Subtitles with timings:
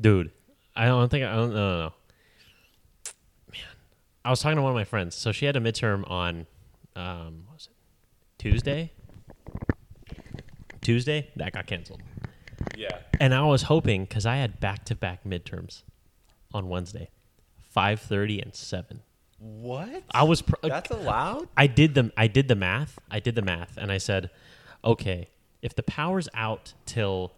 [0.00, 0.30] dude.
[0.76, 1.50] I don't think I don't.
[1.50, 1.92] No, no, no.
[3.50, 3.60] Man,
[4.24, 5.14] I was talking to one of my friends.
[5.16, 6.46] So she had a midterm on,
[6.96, 7.74] um, what was it
[8.38, 8.92] Tuesday?
[10.80, 12.00] Tuesday that got canceled,
[12.76, 12.98] Yeah.
[13.20, 15.82] and I was hoping because I had back to back midterms
[16.54, 17.10] on Wednesday,
[17.70, 19.02] five thirty and seven.
[19.38, 20.02] What?
[20.12, 20.42] I was.
[20.42, 21.48] Pr- That's allowed?
[21.56, 22.98] I did the I did the math.
[23.10, 24.30] I did the math, and I said,
[24.84, 25.28] okay,
[25.60, 27.32] if the power's out till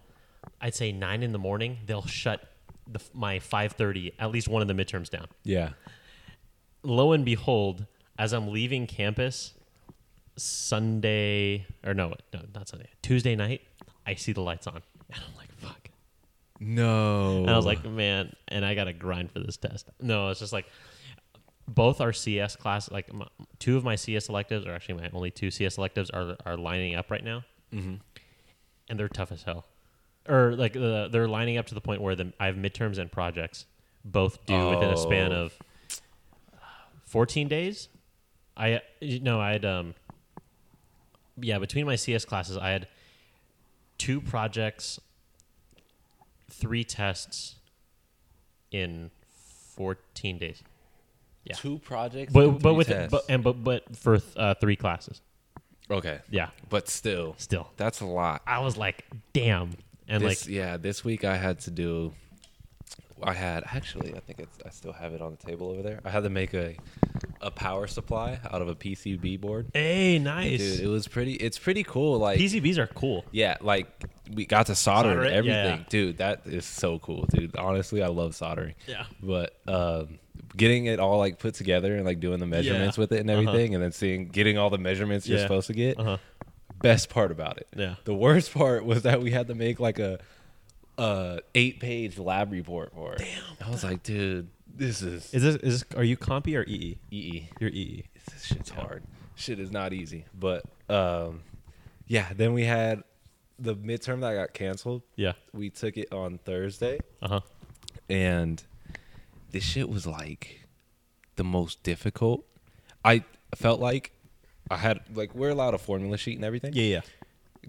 [0.61, 2.47] I'd say nine in the morning, they'll shut
[2.87, 5.27] the, my five thirty at least one of the midterms down.
[5.43, 5.69] Yeah.
[6.83, 7.85] Lo and behold,
[8.17, 9.53] as I'm leaving campus,
[10.37, 13.61] Sunday or no, no, not Sunday, Tuesday night,
[14.05, 15.89] I see the lights on, and I'm like, fuck.
[16.59, 17.37] No.
[17.39, 19.89] And I was like, man, and I got to grind for this test.
[20.01, 20.65] No, it's just like
[21.67, 23.27] both our CS class, like my,
[23.59, 26.95] two of my CS electives, or actually my only two CS electives, are are lining
[26.95, 27.99] up right now, Mhm.
[28.89, 29.65] and they're tough as hell.
[30.29, 33.11] Or like uh, they're lining up to the point where the, I have midterms and
[33.11, 33.65] projects
[34.05, 35.45] both due within a span Oh.
[35.45, 35.59] of
[37.05, 37.89] fourteen days.
[38.55, 39.95] I you know I had um
[41.39, 42.87] yeah between my CS classes I had
[43.97, 44.99] two projects
[46.49, 47.55] three tests
[48.71, 49.09] in
[49.75, 50.61] 14 days.
[51.45, 51.55] Yeah.
[51.55, 52.31] Two projects.
[52.33, 53.11] But and but with tests.
[53.11, 55.21] but and but but for uh, three classes.
[55.89, 56.49] okay, Yeah.
[56.69, 57.71] but still, Still.
[57.77, 58.41] that's a lot.
[58.45, 59.71] I was like, "Damn."
[60.11, 62.13] And this, like yeah, this week I had to do.
[63.23, 64.57] I had actually, I think it's.
[64.65, 65.99] I still have it on the table over there.
[66.03, 66.75] I had to make a
[67.39, 69.67] a power supply out of a PCB board.
[69.73, 70.57] hey, nice.
[70.59, 71.33] Dude, it was pretty.
[71.33, 72.17] It's pretty cool.
[72.17, 73.23] Like PCBs are cool.
[73.31, 73.87] Yeah, like
[74.33, 75.29] we got to solder, Solder and?
[75.29, 75.85] Yeah, everything, yeah.
[75.89, 76.17] dude.
[76.17, 77.55] That is so cool, dude.
[77.55, 78.73] Honestly, I love soldering.
[78.87, 79.05] Yeah.
[79.21, 80.17] But um,
[80.57, 83.39] getting it all like put together and like doing the measurements with it and Uh-huh.
[83.41, 85.99] everything, and then seeing getting all the measurements you're supposed to get.
[85.99, 86.17] Uh-huh.
[86.81, 87.67] Best part about it.
[87.75, 87.95] Yeah.
[88.03, 90.19] The worst part was that we had to make like a
[90.97, 93.19] uh eight page lab report for it.
[93.19, 93.67] Damn.
[93.67, 96.97] I was like, dude, this is Is this is this, are you compy or EE?
[97.11, 97.49] EE.
[97.59, 98.05] You're EE.
[98.31, 99.03] This shit's hard.
[99.35, 100.25] Shit is not easy.
[100.37, 101.41] But um,
[102.07, 102.27] yeah.
[102.35, 103.03] Then we had
[103.57, 105.01] the midterm that got canceled.
[105.15, 105.33] Yeah.
[105.53, 107.41] We took it on Thursday, Uh-huh.
[108.09, 108.61] and
[109.51, 110.67] this shit was like
[111.35, 112.45] the most difficult.
[113.05, 113.23] I
[113.55, 114.11] felt like
[114.69, 116.73] I had like we're allowed a formula sheet and everything.
[116.73, 117.01] Yeah, yeah.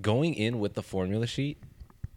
[0.01, 1.59] Going in with the formula sheet,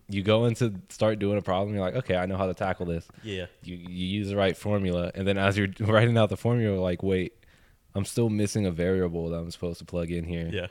[0.08, 1.76] you go in to start doing a problem.
[1.76, 3.08] You're like, okay, I know how to tackle this.
[3.24, 3.48] Yeah.
[3.64, 6.82] You you use the right formula, and then as you're writing out the formula, you're
[6.84, 7.34] like, wait,
[7.96, 10.50] I'm still missing a variable that I'm supposed to plug in here.
[10.52, 10.68] Yeah.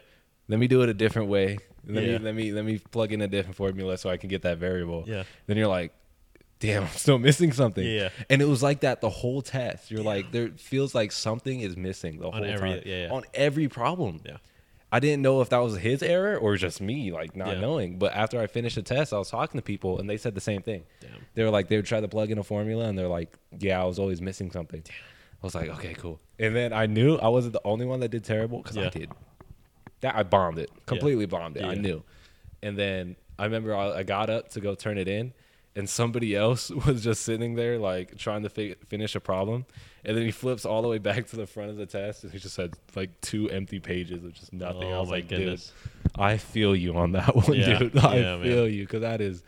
[0.48, 1.58] Let me do it a different way.
[1.86, 2.18] Let Yeah.
[2.18, 4.58] me let me let me plug in a different formula so I can get that
[4.58, 5.04] variable.
[5.06, 5.24] Yeah.
[5.46, 5.92] Then you're like,
[6.60, 7.84] damn, I'm still missing something.
[7.86, 8.08] Yeah.
[8.30, 9.90] And it was like that the whole test.
[9.90, 12.82] You're like, there feels like something is missing the On whole every- time.
[12.86, 13.12] yeah, yeah.
[13.12, 14.20] On every problem.
[14.24, 14.36] Yeah.
[14.92, 17.60] I didn't know if that was his error or just me, like not Yeah.
[17.60, 17.98] knowing.
[17.98, 20.40] But after I finished the test, I was talking to people and they said the
[20.40, 20.84] same thing.
[21.00, 21.10] Damn.
[21.34, 23.80] They were like, they would try to plug in a formula and they're like, yeah,
[23.82, 24.82] I was always missing something.
[24.84, 24.94] Damn.
[25.42, 26.20] I was like, okay, cool.
[26.38, 29.10] And then I knew I wasn't the only one that did terrible because I did.
[30.00, 31.64] That I bombed it, completely bombed it.
[31.64, 32.02] I knew.
[32.62, 35.32] And then I remember I, I got up to go turn it in,
[35.76, 39.66] and somebody else was just sitting there like trying to fi- finish a problem.
[40.04, 42.32] And then he flips all the way back to the front of the test, and
[42.32, 44.84] he just had like two empty pages of just nothing.
[44.84, 45.72] I Oh was my like, goodness.
[46.04, 47.78] dude, I feel you on that one, Yeah.
[47.78, 47.96] dude.
[47.98, 48.42] I Yeah, man.
[48.42, 49.42] feel you because that is.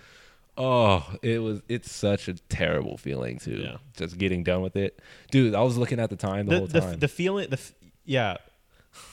[0.58, 1.60] Oh, it was.
[1.68, 3.58] It's such a terrible feeling too.
[3.62, 3.76] Yeah.
[3.98, 4.98] Just getting done with it,
[5.30, 5.54] dude.
[5.54, 6.98] I was looking at the time the, the, whole the, time.
[7.00, 7.60] the feeling the
[8.06, 8.38] yeah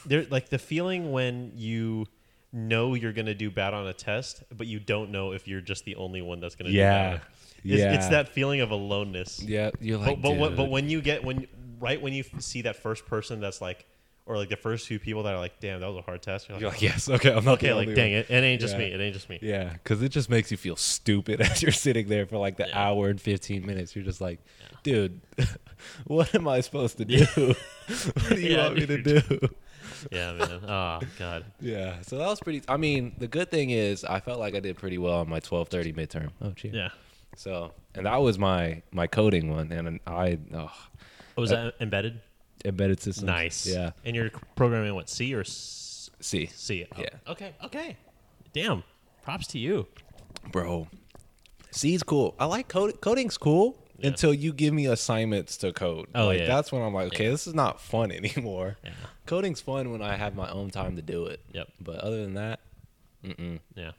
[0.06, 2.06] there like the feeling when you
[2.54, 5.84] know you're gonna do bad on a test but you don't know if you're just
[5.86, 7.14] the only one that's gonna Yeah.
[7.14, 7.22] do bad.
[7.66, 9.42] It's, it's that feeling of aloneness.
[9.42, 11.48] Yeah, you're like, but, but, what, but when you get when
[11.80, 13.86] right when you f- see that first person that's like
[14.26, 16.48] or like the first few people that are like damn that was a hard test
[16.48, 18.74] you're like, You're like, yes, okay, I'm not okay like dang it it ain't just
[18.74, 18.80] Yeah.
[18.80, 21.72] me it ain't just me Yeah, because it just makes you feel stupid as you're
[21.72, 22.88] sitting there for like the Yeah.
[22.88, 23.96] hour and 15 minutes.
[23.96, 24.40] You're just like,
[24.84, 25.20] dude,
[26.06, 27.26] what am I supposed to do?
[27.86, 29.22] what do you Yeah, want me to do?
[30.12, 32.62] yeah man oh god Yeah, so that was pretty.
[32.68, 35.40] I mean, the good thing is I felt like I did pretty well on my
[35.40, 36.30] 12:30 midterm.
[36.42, 36.74] Oh, cheers.
[36.76, 36.90] yeah
[37.36, 40.72] So, and that was my my coding one, and I oh,
[41.36, 42.22] what was uh, that embedded
[42.66, 43.28] embedded systems.
[43.28, 43.92] nice Yeah.
[44.06, 47.10] and you're programming what C or S- See, C oh, Yeah.
[47.28, 47.98] okay okay
[48.54, 48.84] damn
[49.24, 49.88] props to you
[50.52, 50.88] bro,
[51.72, 52.36] C's cool.
[52.40, 53.02] I like code.
[53.02, 54.08] Coding's cool Yeah.
[54.10, 56.08] until you give me assignments to code.
[56.14, 56.46] Oh, like, yeah.
[56.48, 57.30] That's when I'm like, okay, Yeah.
[57.32, 58.78] this is not fun anymore.
[58.84, 58.92] Yeah.
[59.26, 61.40] Coding's fun when I have my own time to do it.
[61.54, 61.68] Yep.
[61.82, 62.60] But other than that,
[63.24, 63.60] mm-mm.
[63.76, 63.92] Yeah.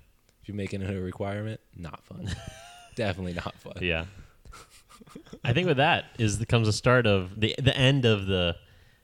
[0.43, 2.31] if you're making it a requirement, not fun.
[2.95, 3.75] Definitely not fun.
[3.81, 4.05] Yeah.
[5.45, 8.57] I think with that is the, comes the start of the the end of the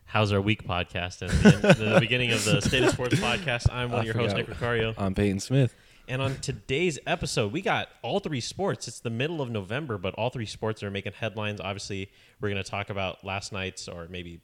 [0.05, 3.73] How's Our Week podcast and the, end- the beginning of the State of Sports podcast.
[3.73, 4.49] I'm one I of your hosts, Nick.
[4.49, 4.95] Ricario.
[4.99, 5.75] I'm Peyton Smith.
[6.09, 8.89] And on today's episode, we got all three sports.
[8.89, 11.61] It's the middle of November, but all three sports are making headlines.
[11.61, 12.11] Obviously,
[12.41, 14.41] we're going to talk about last night's or maybe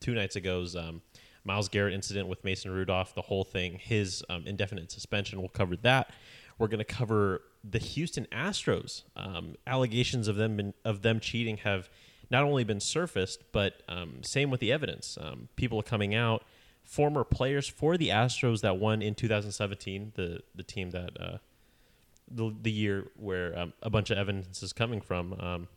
[0.00, 1.00] two nights ago's um,
[1.44, 5.38] Myles Garrett incident with Mason Rudolph, the whole thing, his um, indefinite suspension.
[5.38, 6.10] We'll cover that.
[6.58, 9.02] We're going to cover the Houston Astros.
[9.16, 11.88] Um, allegations of them been, of them cheating have
[12.30, 15.16] not only been surfaced, but um, same with the evidence.
[15.20, 16.44] Um, people are coming out
[16.84, 21.38] former players for the Astros that won in 2017, the the team that uh,
[22.30, 25.32] the the year where um, a bunch of evidence is coming from.
[25.34, 25.68] Um,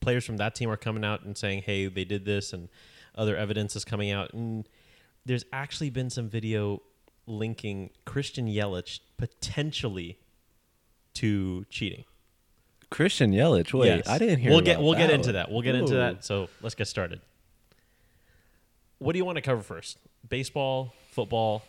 [0.00, 2.68] players from that team are coming out and saying, "Hey, they did this," and
[3.14, 4.32] other evidence is coming out.
[4.32, 4.68] And
[5.24, 6.82] there's actually been some video
[7.26, 10.18] linking Christian Yelich potentially
[11.14, 12.04] to cheating.
[12.90, 13.72] Christian Yelich.
[13.72, 14.08] Wait, Yes.
[14.08, 14.50] I didn't hear.
[14.50, 15.50] We'll get we'll get into that.
[15.50, 16.24] We'll get into that.
[16.24, 17.20] So let's get started.
[18.98, 19.98] What do you want to cover first?
[20.28, 21.62] Baseball, football.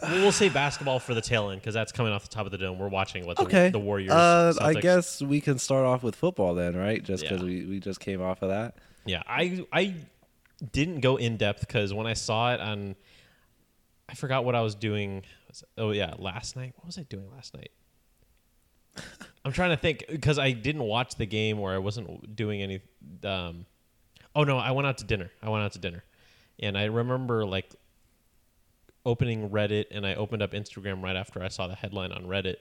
[0.00, 2.52] We'll we'll say basketball for the tail end because that's coming off the top of
[2.52, 2.78] the dome.
[2.78, 3.70] We're watching what the, Okay.
[3.70, 4.10] the Warriors.
[4.10, 7.02] Uh, I guess we can start off with football then, right?
[7.02, 7.46] Just because Yeah.
[7.46, 8.76] we, we just came off of that.
[9.04, 9.94] Yeah, I I
[10.72, 12.94] didn't go in depth because when I saw it on,
[14.08, 15.24] I forgot what I was doing.
[15.76, 16.72] Oh yeah, last night.
[16.76, 17.70] What was I doing last night?
[19.44, 22.80] I'm trying to think because I didn't watch the game or I wasn't doing any.
[23.24, 23.66] Um,
[24.34, 25.30] oh no, I went out to dinner.
[25.42, 26.04] I went out to dinner,
[26.60, 27.74] and I remember like
[29.04, 32.56] opening Reddit and I opened up Instagram right after I saw the headline on Reddit,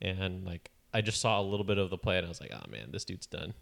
[0.00, 2.52] and like I just saw a little bit of the play and I was like,
[2.52, 3.54] oh man, this dude's done.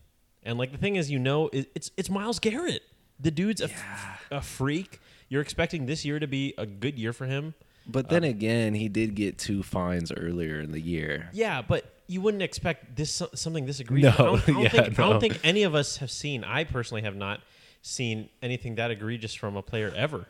[0.43, 2.82] And like the thing is, you know, it's it's Myles Garrett.
[3.19, 5.00] The dude's a, f- a freak.
[5.29, 7.55] You're expecting this year to be a good year for him.
[7.89, 11.31] But then again, he did get two fines earlier in the year.
[11.32, 14.19] Yeah, but you wouldn't expect this something this egregious.
[14.19, 16.44] No, I don't, I don't yeah, think, I don't think any of us have seen.
[16.44, 17.41] I personally have not
[17.82, 20.26] seen anything that egregious from a player ever.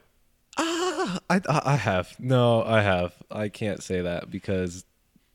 [0.59, 3.15] Ah, I, I I have no, I have.
[3.31, 4.85] I can't say that because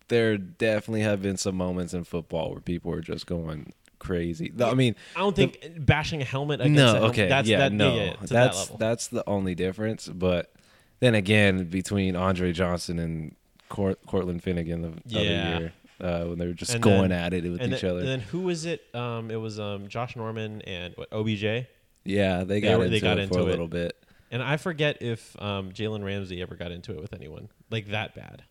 [0.07, 4.51] there definitely have been some moments in football where people are just going crazy.
[4.59, 7.59] I mean, I don't think bashing a helmet against a no, helmet, okay, that's yeah,
[7.59, 8.77] that, no, yeah, that that's level.
[8.77, 10.07] that's the only difference.
[10.07, 10.51] But
[10.99, 13.35] then again, between Andre Johnson and
[13.69, 15.19] Court, Cortland Finnegan the Yeah.
[15.19, 17.89] other year, uh, when they were just And going then- at it with each then,
[17.92, 18.81] other, and then who was it?
[18.94, 21.68] Um, it was um, Josh Norman and what OBJ.
[22.03, 23.95] yeah, they got were- into they got it for into a little bit.
[24.31, 28.15] And I forget if um, Jalen Ramsey ever got into it with anyone like that
[28.15, 28.44] bad.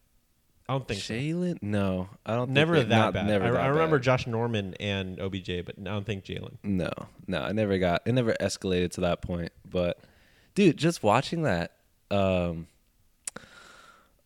[0.69, 1.15] I don't think so.
[1.15, 2.51] Jalen, no, I don't.
[2.51, 3.27] Never they- that not- bad.
[3.27, 4.05] Never I, that I remember bad.
[4.05, 6.59] Josh Norman and OBJ, but I don't think Jalen.
[6.63, 6.91] No,
[7.27, 9.51] no, I never got it never escalated to that point.
[9.69, 9.99] But
[10.55, 11.73] dude, just watching that,
[12.11, 12.69] um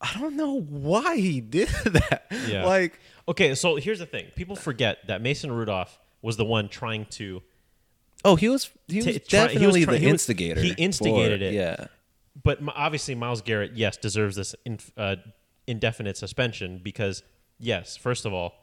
[0.01, 2.27] I don't know why he did that.
[2.49, 2.67] Yeah.
[2.67, 2.99] Like
[3.29, 7.43] Okay, so here's the thing: people forget that Mason Rudolph was the one trying to.
[8.25, 10.61] oh, he was he was Ta- try- he was definitely try- the he was- instigator.
[10.61, 11.55] he instigated for- it.
[11.55, 11.87] Yeah.
[12.43, 15.17] But obviously, Myles Garrett, yes, deserves this in, uh,
[15.69, 17.23] indefinite suspension because,
[17.61, 18.55] yes, first of all,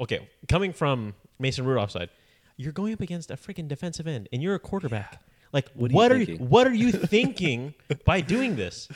[0.00, 2.10] okay, coming from Mason Rudolph's side,
[2.56, 5.22] you're going up against a freaking defensive end, and you're a quarterback.
[5.52, 7.74] Like, What what, are you, what are you thinking
[8.04, 8.88] by doing this?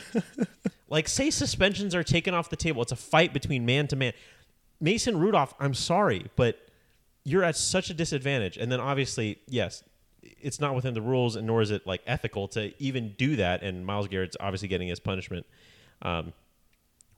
[0.88, 2.82] Like, say suspensions are taken off the table.
[2.82, 4.12] It's a fight between man to man.
[4.80, 6.58] Mason Rudolph, I'm sorry, but
[7.24, 8.56] you're at such a disadvantage.
[8.56, 9.82] And then obviously, yes,
[10.22, 13.62] it's not within the rules, and nor is it like ethical to even do that.
[13.62, 15.46] And Myles Garrett's obviously getting his punishment
[16.02, 16.32] um,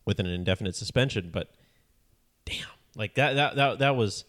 [0.04, 1.30] with an indefinite suspension.
[1.32, 1.50] But
[2.44, 2.66] damn,
[2.96, 4.24] like that that that that was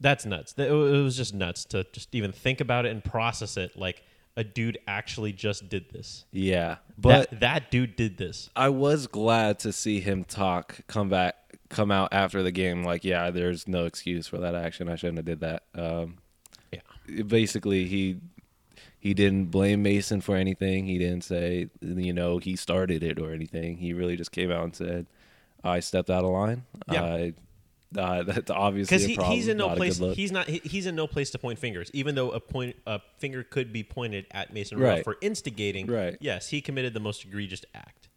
[0.00, 0.54] that's nuts.
[0.56, 3.76] It was just nuts to just even think about it and process it.
[3.76, 4.02] Like
[4.40, 6.24] a dude actually just did this.
[6.32, 6.76] Yeah.
[6.98, 8.48] But that, that dude did this.
[8.56, 11.36] I was glad to see him talk, come back,
[11.68, 12.82] come out after the game.
[12.82, 14.88] Like, yeah, there's no excuse for that action.
[14.88, 15.62] I shouldn't have did that.
[15.74, 16.16] Um,
[16.72, 17.22] Yeah.
[17.26, 18.16] basically, he
[18.98, 20.84] he didn't blame Mason for anything.
[20.86, 23.78] He didn't say, you know, he started it or anything.
[23.78, 25.06] He really just came out and said,
[25.64, 26.64] "I stepped out of line.
[26.92, 27.04] Yeah.
[27.04, 27.32] I,
[27.96, 29.98] uh, that's obviously because he, he's in no not place.
[29.98, 30.48] He's not.
[30.48, 31.90] he- He's in no place to point fingers.
[31.92, 34.88] Even though a point a finger could be pointed at Mason Right.
[34.88, 35.86] Rudolph for instigating.
[35.86, 36.16] Right.
[36.20, 38.08] Yes, he committed the most egregious act.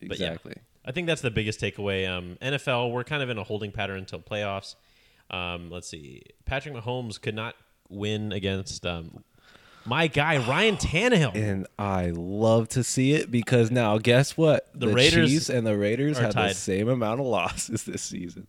[0.00, 0.54] But yeah, exactly.
[0.84, 2.08] I think that's the biggest takeaway.
[2.08, 4.76] Um, NFL, we're kind of in a holding pattern until playoffs.
[5.30, 6.22] Um, let's see.
[6.44, 7.56] Patrick Mahomes could not
[7.88, 9.24] win against um,
[9.84, 11.34] my guy Ryan Tannehill.
[11.34, 14.68] And I love to see it because now, guess what?
[14.74, 18.46] The Raiders Chiefs and the Raiders have the same amount of losses this season,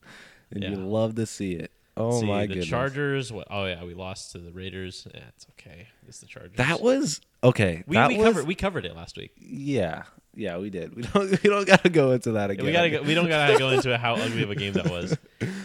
[0.52, 1.72] and you love to see it.
[1.96, 2.68] Oh See, my the goodness!
[2.68, 3.34] Chargers.
[3.34, 5.08] What, oh yeah, we lost to the Raiders.
[5.14, 5.88] Yeah, it's okay.
[6.08, 6.58] It's the Chargers.
[6.58, 7.84] That was okay.
[7.88, 9.32] we, we was, covered we covered it last week.
[9.38, 10.04] Yeah,
[10.36, 10.96] yeah, we did.
[10.96, 11.44] We don't.
[11.44, 12.66] We don't got to go into that again.
[12.66, 15.18] we gotta go, we don't gotta go into how ugly of a game that was.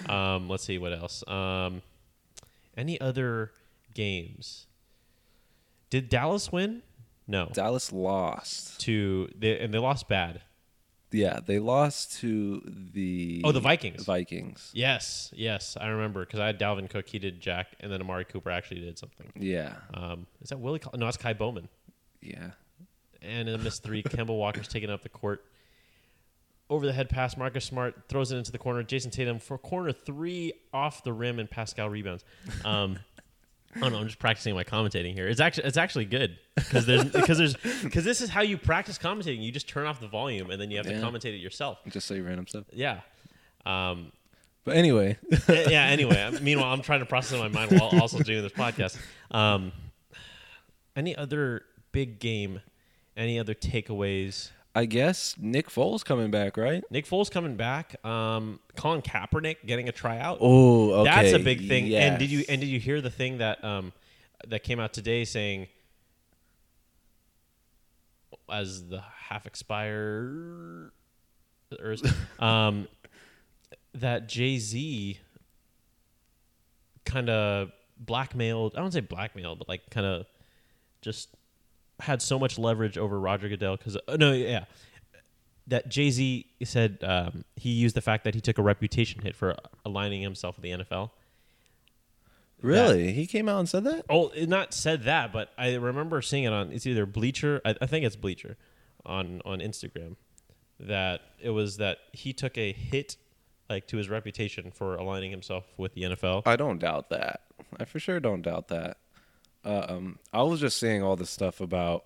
[0.08, 1.22] Um, let's see what else.
[1.28, 1.82] Um,
[2.76, 3.52] any other
[3.94, 4.66] games?
[5.90, 6.82] Did Dallas win?
[7.28, 7.50] No.
[7.52, 8.80] Dallas lost.
[8.80, 10.40] To they, and they lost bad.
[11.12, 14.04] Yeah, they lost to the Oh, the Vikings.
[14.04, 14.70] Vikings.
[14.74, 17.08] Yes, yes, I remember because I had Dalvin Cook.
[17.08, 19.30] He did Jack, and then Amari Cooper actually did something.
[19.36, 20.78] Yeah, Um, is that Willie?
[20.78, 21.68] Col- no, that's Ky Bowman.
[22.20, 22.50] yeah.
[23.24, 25.44] And in the miss three, Kemba Walker's taking up the court.
[26.68, 28.82] Over the head pass, Marcus Smart throws it into the corner.
[28.82, 32.24] Jayson Tatum for corner three off the rim, and Paschall rebounds.
[32.64, 32.98] Um,
[33.74, 33.98] I don't know.
[33.98, 35.28] I'm just practicing my commentating here.
[35.28, 38.98] It's actually it's actually good because there's because there's because this is how you practice
[38.98, 39.42] commentating.
[39.42, 41.00] You just turn off the volume and then you have Yeah.
[41.00, 41.78] to commentate it yourself.
[41.88, 42.64] Just say random stuff.
[42.72, 43.00] Yeah.
[43.64, 44.12] Um,
[44.64, 45.16] But anyway,
[45.48, 45.86] yeah.
[45.86, 48.96] Anyway, meanwhile, I'm trying to process in my mind while also doing this podcast.
[49.30, 49.72] Um,
[50.94, 51.62] any other
[51.92, 52.60] big game?
[53.16, 54.50] Any other takeaways?
[54.74, 56.82] I guess Nick Foles coming back, right?
[56.90, 58.02] Nick Foles coming back.
[58.04, 60.38] Um, Colin Kaepernick getting a tryout.
[60.40, 61.10] Oh, okay.
[61.10, 61.86] That's a big thing.
[61.86, 62.10] Yes.
[62.10, 63.92] And did you and did you hear the thing that um
[64.48, 65.68] that came out today saying
[68.50, 70.92] as the half expire
[72.38, 72.88] um
[73.94, 75.18] that Jay Z
[77.04, 78.74] kind of blackmailed.
[78.76, 80.26] I don't say blackmailed, but like kind of
[81.00, 81.28] just
[82.02, 84.64] had so much leverage over Roger Goodell because uh, no, yeah,
[85.68, 89.36] that Jay Z said um, he used the fact that he took a reputation hit
[89.36, 89.54] for
[89.84, 91.10] aligning himself with the NFL.
[92.60, 93.12] Really?
[93.12, 94.04] he came out and said that?
[94.08, 96.72] Oh, it not said that, but I remember seeing it on.
[96.72, 97.60] It's either Bleacher.
[97.64, 98.56] I, I think it's Bleacher,
[99.04, 100.16] on on Instagram.
[100.78, 103.16] That it was that he took a hit,
[103.68, 106.42] like to his reputation for aligning himself with the NFL.
[106.46, 107.42] I don't doubt that.
[107.78, 108.98] I for sure don't doubt that.
[109.64, 112.04] Uh, um, I was just saying all this stuff about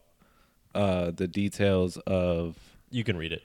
[0.75, 2.57] uh, the details of
[2.91, 3.43] You can read it.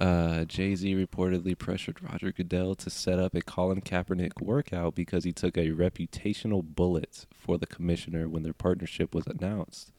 [0.00, 5.24] uh, Jay Z reportedly pressured Roger Goodell to set up a Colin Kaepernick workout because
[5.24, 9.92] he took a reputational bullet for the commissioner when their partnership was announced.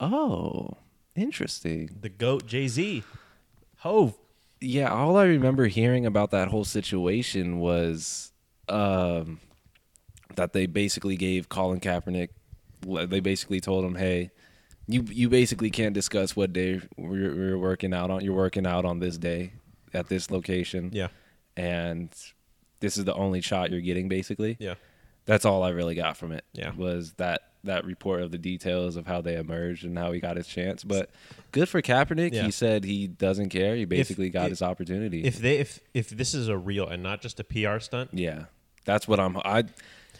[0.00, 0.76] Oh,
[1.14, 1.90] interesting.
[2.00, 3.02] The goat Jay Z,
[3.78, 4.14] Hov.
[4.60, 8.32] Yeah, all I remember hearing about that whole situation was
[8.68, 9.38] um,
[10.34, 12.30] that they basically gave Colin Kaepernick.
[12.82, 14.30] They basically told him, "Hey,
[14.86, 18.22] you you basically can't discuss what day we're, we're working out on.
[18.24, 19.52] You're working out on this day
[19.94, 21.08] at this location, Yeah,
[21.56, 22.10] and
[22.80, 24.08] this is the only shot you're getting.
[24.08, 24.74] Basically, yeah,
[25.24, 26.44] that's all I really got from it.
[26.52, 26.72] Yeah.
[26.74, 30.36] was that that report of the details of how they emerged and how he got
[30.36, 30.84] his chance.
[30.84, 31.10] But
[31.50, 32.32] good for Kaepernick.
[32.32, 32.44] Yeah.
[32.44, 33.74] He said he doesn't care.
[33.74, 35.24] He basically got if- his opportunity.
[35.24, 38.44] If they if if this is a real and not just a PR stunt, Yeah,
[38.84, 39.36] that's what I'm.
[39.38, 39.64] I.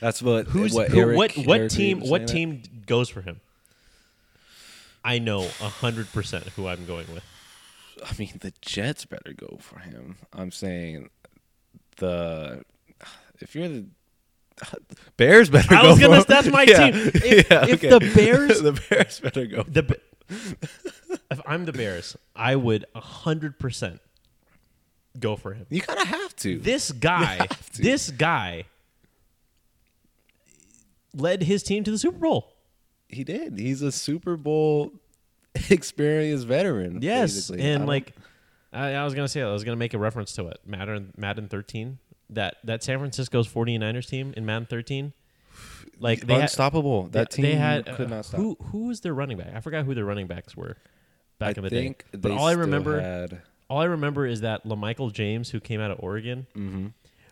[0.00, 0.47] That's what.
[0.47, 3.41] who's what who, Eric, what what Eric team what saying team goes for him?
[5.05, 7.25] I know a hundred percent who I'm going with.
[8.05, 10.17] I mean, the Jets better go for him.
[10.33, 11.09] I'm saying
[11.97, 12.62] the.
[13.41, 13.87] If you're the
[15.17, 15.88] Bears, better I go.
[15.91, 16.21] was gonna.
[16.23, 16.26] for.
[16.29, 16.91] That's my Yeah.
[16.91, 16.95] team.
[17.15, 19.62] If, Yeah, if the Bears, the Bears better go.
[19.62, 19.99] the
[21.31, 24.00] if I'm the Bears, I would a hundred percent
[25.21, 25.67] go for him.
[25.71, 26.59] You kind of have to.
[26.59, 27.83] This guy, to.
[27.83, 28.65] this guy,
[31.17, 32.53] led his team to the Super Bowl.
[33.09, 33.59] he did.
[33.59, 34.93] He's a Super Bowl
[35.71, 37.01] experienced veteran.
[37.03, 37.63] Yes, basically.
[37.63, 38.13] And don't- like
[38.73, 40.61] I, I was gonna say, I was gonna make a reference to it.
[40.67, 41.99] Madden, Madden 13.
[42.31, 45.13] That that San Francisco's 49ers team in Madden 13.
[45.99, 47.05] Like they had, unstoppable.
[47.13, 48.39] that they- team they had could uh, not stop.
[48.39, 49.55] Who who was their running back?
[49.55, 50.77] I forgot who their running backs were
[51.39, 52.05] back I in the think day.
[52.13, 55.81] they But all I remember, had, all I remember is that LaMichael James, who came
[55.81, 56.47] out of Oregon,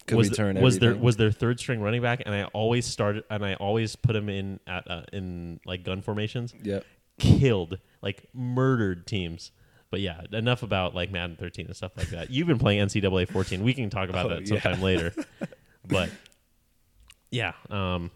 [0.07, 1.05] could was return was their everything.
[1.05, 4.29] was their third string running back, and I always started and I always put him
[4.29, 6.55] in at uh, in like gun formations.
[6.63, 6.81] Yeah,
[7.19, 9.51] Killed like murdered teams.
[9.91, 12.29] But yeah, enough about like Madden 13 and stuff like that.
[12.29, 13.63] You've been playing NCAA 14.
[13.63, 14.61] We can talk about Oh, that yeah.
[14.61, 15.13] sometime later.
[15.87, 16.11] But
[17.31, 18.11] yeah, um,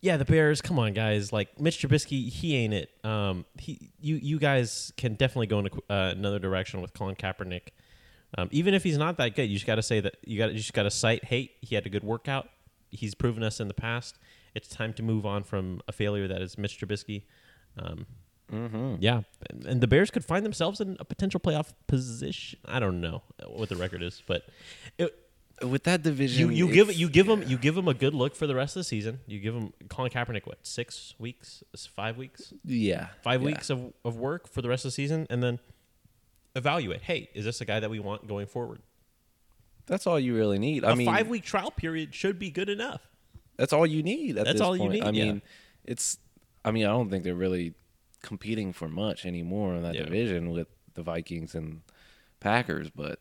[0.00, 0.62] yeah, the Bears.
[0.62, 1.32] Come on, guys!
[1.32, 2.90] Like Mitch Trubisky, he ain't it.
[3.04, 7.16] Um, he, you, you guys can definitely go in a, uh, another direction with Colin
[7.16, 7.68] Kaepernick.
[8.38, 10.50] Um, even if he's not that good, you just got to say that you got
[10.52, 12.48] you just got to cite, hey, he had a good workout.
[12.90, 14.18] He's proven us in the past.
[14.54, 17.22] It's time to move on from a failure that is Mitch Trubisky.
[17.78, 18.06] Um,
[19.00, 22.58] Yeah, and, and the Bears could find themselves in a potential playoff position.
[22.64, 24.46] I don't know what the record is, but
[24.98, 25.14] it,
[25.62, 26.50] with that division.
[26.52, 28.76] you you give you give them you give them a good look for the rest
[28.76, 29.20] of the season.
[29.26, 31.64] You give them Colin Kaepernick what six weeks,
[31.94, 33.08] five weeks, Yeah.
[33.22, 33.46] five yeah.
[33.46, 35.58] weeks of, of work for the rest of the season, and then
[36.56, 37.02] evaluate.
[37.02, 38.80] Hey, is this a guy that we want going forward?
[39.86, 40.82] That's all you really need.
[40.82, 43.02] A I mean, five week trial period should be good enough.
[43.56, 44.36] that's all you need.
[44.36, 44.92] At That's this all you point.
[44.94, 45.24] need, I yeah.
[45.26, 45.42] mean,
[45.84, 46.18] it's.
[46.64, 47.74] I mean, I don't think they're really
[48.22, 50.02] competing for much anymore in that Yeah.
[50.04, 51.82] division with the Vikings and
[52.40, 53.20] Packers, but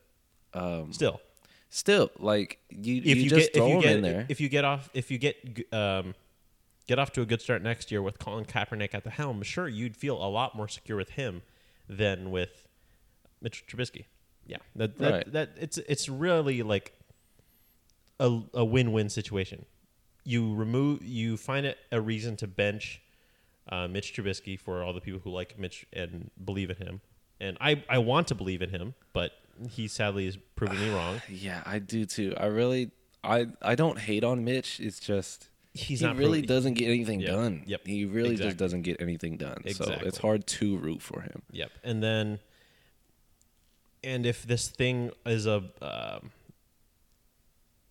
[0.56, 1.22] um, Still,
[1.70, 4.26] still, like you, if you, just get if throw you them get in there.
[4.30, 6.16] if you get off if you get g- um,
[6.88, 9.68] get off to a good start next year with Colin Kaepernick at the helm, sure
[9.68, 11.44] you'd feel a lot more secure with him
[11.88, 12.65] than with
[13.46, 14.06] Mitch Trubisky.
[14.48, 15.32] Yeah, that that, Right.
[15.34, 16.88] that it's it's really like
[18.20, 19.66] a a win win situation.
[20.24, 23.02] You remove you find it a reason to bench
[23.70, 27.02] uh, Mitch Trubisky for all the people who like Mitch and believe in him.
[27.40, 29.32] And I, I want to believe in him, but
[29.70, 31.22] he sadly is proving me wrong.
[31.30, 32.34] Yeah, I do too.
[32.38, 32.92] I really,
[33.24, 34.80] I I don't hate on Mitch.
[34.80, 37.32] It's just He's he not really provi- doesn't get anything Yeah.
[37.32, 37.64] done.
[37.66, 37.82] Yep.
[37.86, 38.48] He really Exactly.
[38.52, 39.62] just doesn't get anything done.
[39.74, 41.42] So it's hard to root for him.
[41.52, 41.72] Yep.
[41.84, 42.40] And then,
[44.06, 46.32] and if this thing is a um,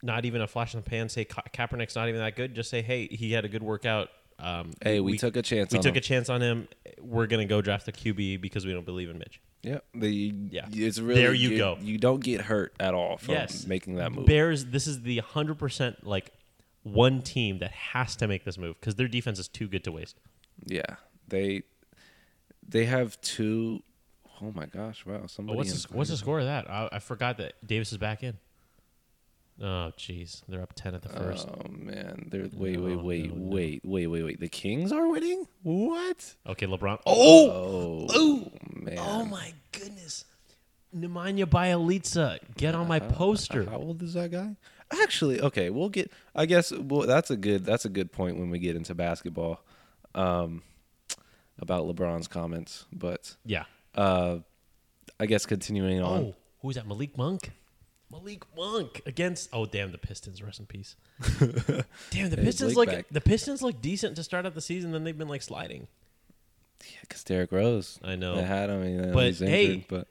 [0.02, 2.54] not even a flash in the pan, say Ka- Kaepernick's not even that good.
[2.54, 4.08] Just say, hey, he had a good workout.
[4.38, 5.72] Um, Hey, we, took a chance.
[5.72, 5.98] we on took him.
[5.98, 6.68] a chance on him.
[7.00, 9.40] We're gonna go draft the QB because we don't believe in Mitch.
[9.62, 10.08] Yeah, the
[10.50, 10.66] Yeah.
[10.70, 11.58] It's really There you good.
[11.58, 11.78] go.
[11.80, 14.26] You don't get hurt at all from yes, making that move.
[14.26, 14.66] Bears.
[14.66, 16.32] This is the hundred percent like
[16.82, 19.92] one team that has to make this move because their defense is too good to
[19.92, 20.18] waste.
[20.66, 20.82] Yeah,
[21.28, 21.62] they
[22.68, 23.82] they have two
[24.42, 25.04] oh my gosh!
[25.06, 25.56] Wow, Oh, somebody.
[25.56, 26.70] what's the, what's the score of that?
[26.70, 28.38] I, I forgot that Davis is back in.
[29.62, 31.46] Oh, jeez, they're up ten at the first.
[31.48, 33.54] Oh man, they're wait, wait, wait, no, no.
[33.54, 34.40] wait, wait, wait, wait.
[34.40, 35.46] The Kings are winning.
[35.62, 36.34] What?
[36.46, 36.98] Okay, LeBron.
[37.06, 38.98] Oh, oh, man.
[38.98, 40.24] Oh my goodness.
[40.94, 43.64] Nemanja Bjelica, get on my poster.
[43.64, 44.56] How old is that guy?
[45.02, 46.10] Actually, okay, we'll get.
[46.34, 47.64] I guess well, that's a good.
[47.64, 49.60] That's a good point when we get into basketball,
[50.14, 50.62] um,
[51.60, 52.86] about LeBron's comments.
[52.92, 53.64] But Yeah.
[53.96, 54.38] Uh,
[55.20, 56.20] I guess continuing on.
[56.20, 56.86] Oh, who's that?
[56.86, 57.50] Malik Monk.
[58.10, 59.48] Malik Monk against.
[59.52, 59.92] Oh, damn!
[59.92, 60.42] The Pistons.
[60.42, 60.96] Rest in peace.
[62.10, 62.96] damn, the Pistons Blake look.
[62.96, 63.06] back.
[63.10, 64.92] The Pistons look decent to start out the season.
[64.92, 65.86] Then they've been like sliding.
[66.82, 67.98] Yeah, because Derrick Rose.
[68.04, 68.36] I know.
[68.36, 68.84] They had him.
[68.84, 70.06] You know, But, he's hey, but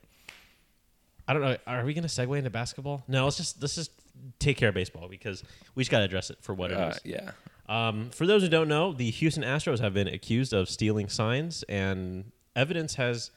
[1.28, 1.56] I don't know.
[1.66, 3.04] Are we going to segue into basketball?
[3.08, 3.24] No.
[3.24, 3.90] Let's just let's just
[4.38, 5.42] take care of baseball because
[5.74, 7.00] we just got to address it for what it uh, is.
[7.04, 7.30] yeah,
[7.68, 11.62] Um, for those who don't know, the Houston Astros have been accused of stealing signs,
[11.64, 13.30] and evidence has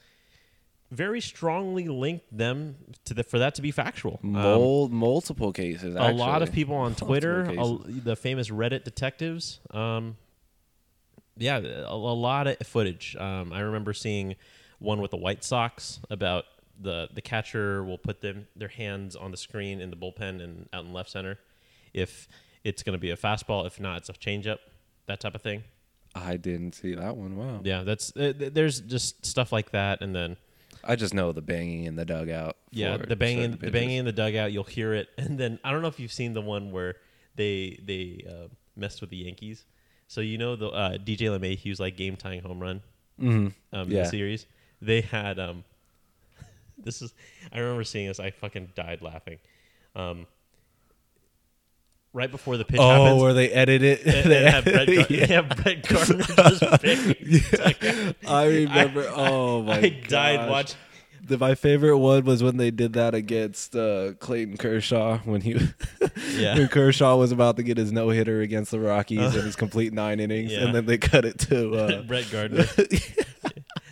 [0.90, 4.18] very strongly linked them to the, for that to be factual.
[4.22, 5.94] Um, multiple cases.
[5.94, 10.16] a lot of people on Twitter, a, the famous Reddit detectives, um,
[11.36, 13.16] yeah, a, a lot of footage.
[13.16, 14.36] Um, I remember seeing
[14.78, 16.44] one with the White Sox about
[16.80, 20.68] the the catcher will put them their hands on the screen in the bullpen and
[20.72, 21.36] out in left center
[21.92, 22.28] if
[22.64, 23.66] it's going to be a fastball.
[23.66, 24.58] If not, it's a changeup.
[25.06, 25.64] That type of thing.
[26.14, 27.36] I didn't see that one.
[27.36, 27.60] Wow.
[27.62, 30.36] Yeah, that's uh, th- there's just stuff like that, and then
[30.84, 32.56] I just know the banging in the dugout.
[32.70, 34.52] yeah, the banging, the banging in the dugout.
[34.52, 36.96] You'll hear it, and then I don't know if you've seen the one where
[37.36, 39.64] they they uh, messed with the Yankees.
[40.06, 42.82] So you know the uh, DJ LeMahieu's like game tying home run
[43.20, 43.52] Mhm.
[43.72, 44.02] um, in Yeah.
[44.04, 44.46] the series.
[44.80, 45.64] They had um,
[46.78, 47.12] this is
[47.52, 48.20] I remember seeing this.
[48.20, 49.38] I fucking died laughing.
[49.94, 50.26] Um,
[52.12, 54.04] right before the pitch Oh, happens, where they edit it.
[54.04, 58.14] they, they have Brett, Gar- they have Brett Gardner just picking.
[58.26, 59.10] I remember.
[59.14, 59.78] oh my!
[59.78, 60.50] I died gosh.
[60.50, 60.76] watching.
[61.24, 65.52] The, my favorite one was when they did that against uh, Clayton Kershaw when he
[66.34, 66.56] Yeah.
[66.56, 69.92] when Kershaw was about to get his no hitter against the Rockies and his complete
[69.92, 70.60] nine innings, Yeah.
[70.64, 71.74] and then they cut it to.
[71.74, 72.64] Uh, Brett Gardner.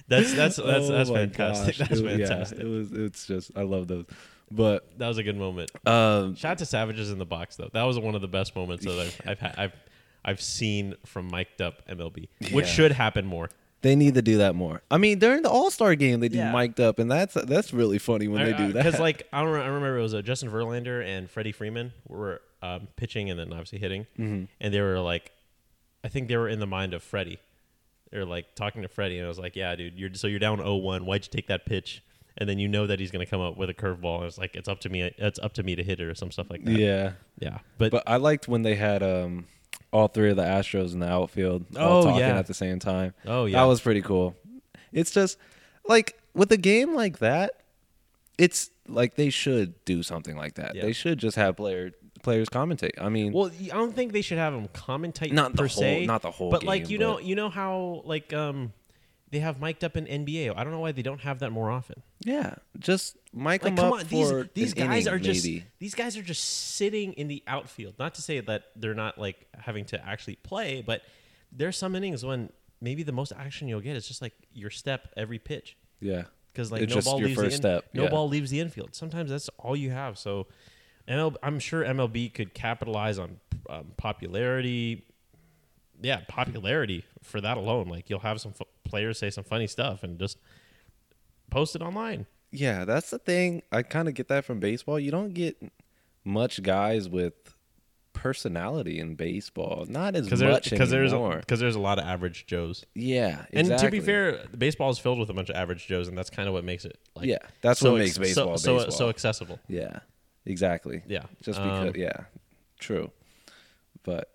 [0.09, 1.77] That's that's that's oh that's fantastic.
[1.79, 1.89] gosh.
[1.89, 2.59] That's It- yeah, fantastic.
[2.61, 2.93] it was.
[2.93, 4.07] It's just I love those,
[4.51, 5.71] but That was a good moment.
[5.87, 7.71] um, Shout out to Savages in the box though.
[7.73, 9.73] That was one of the best moments that I've I've had, I've
[10.25, 12.73] I've seen from mic'd up MLB, which Yeah.
[12.73, 13.49] should happen more.
[13.83, 14.83] they need to do that more.
[14.91, 16.51] I mean, during the All Star game, they do Yeah.
[16.53, 18.85] mic'd up, and that's that's really funny when they do that.
[18.85, 22.41] because like I don't I remember it was uh, Justin Verlander and Freddie Freeman were
[22.63, 24.45] um, pitching and then obviously hitting, Mm-hmm.
[24.61, 25.31] and they were like,
[26.03, 27.39] I think they were in the mind of Freddie.
[28.11, 30.39] They were like talking to Freddie, and I was like, "Yeah, dude, you're so you're
[30.39, 31.03] down 0-1.
[31.05, 32.03] Why'd you take that pitch?"
[32.39, 34.37] And then you know that he's going to come up with a curveball, and it's
[34.39, 35.03] like it's up to me.
[35.17, 36.79] It's up to me to hit it or some stuff like that.
[36.79, 37.59] yeah, yeah.
[37.79, 39.47] But, but I liked when they had um
[39.93, 42.39] all three of the Astros in the outfield all Oh, talking yeah.
[42.39, 43.15] at the same time.
[43.27, 44.37] oh yeah, That was pretty cool.
[44.93, 45.39] It's just
[45.89, 47.53] like with a game like that,
[48.37, 50.75] it's like they should do something like that.
[50.75, 50.83] Yeah.
[50.83, 53.01] They should just have player players commentate.
[53.01, 56.07] I mean, Well, I don't think they should have them commentate Not the whole- se,
[56.07, 58.73] not the whole But like game, you know, you know how like um
[59.31, 60.53] they have mic'd up in NBA.
[60.57, 62.03] I don't know why they don't have that more often.
[62.21, 65.45] yeah, just mic Like, them come up on, these for these guys inning, are just
[65.45, 65.65] maybe.
[65.79, 66.45] these guys are just
[66.77, 67.95] sitting in the outfield.
[67.99, 71.03] Not to say that they're not like having to actually play, but
[71.53, 75.09] there's some innings when maybe the most action you'll get is just like your step
[75.17, 76.25] every pitch yeah.
[76.53, 78.11] because like It's no ball leaves first the in, step, no yeah.
[78.11, 78.95] ball leaves the infield.
[78.95, 80.19] Sometimes that's all you have.
[80.19, 80.47] So,
[81.09, 83.39] ML, I'm sure MLB could capitalize on
[83.71, 85.05] um, popularity.
[86.03, 87.89] Yeah, popularity for that alone.
[87.89, 90.39] Like you'll have some f- players say some funny stuff and just
[91.51, 92.27] post it online.
[92.51, 93.63] Yeah, that's the thing.
[93.73, 94.99] I kind of get that from baseball.
[94.99, 95.57] You don't get
[96.25, 97.35] much guys with
[98.13, 99.85] personality in baseball.
[99.89, 102.85] Not as because much there's there's because there's a lot of average Joes.
[102.95, 106.17] yeah, And to be fair, baseball is filled with a bunch of average Joes, and
[106.17, 106.99] that's kind of what makes it.
[107.15, 108.91] Like, yeah, that's so what ex- makes baseball so, baseball.
[108.91, 109.61] so so accessible.
[109.69, 109.99] yeah,
[110.47, 111.03] exactly.
[111.07, 112.25] Yeah, Just Um, because, yeah,
[112.81, 113.11] true.
[114.03, 114.31] But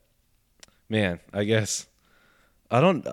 [0.90, 1.88] man, I guess
[2.70, 3.06] I don't.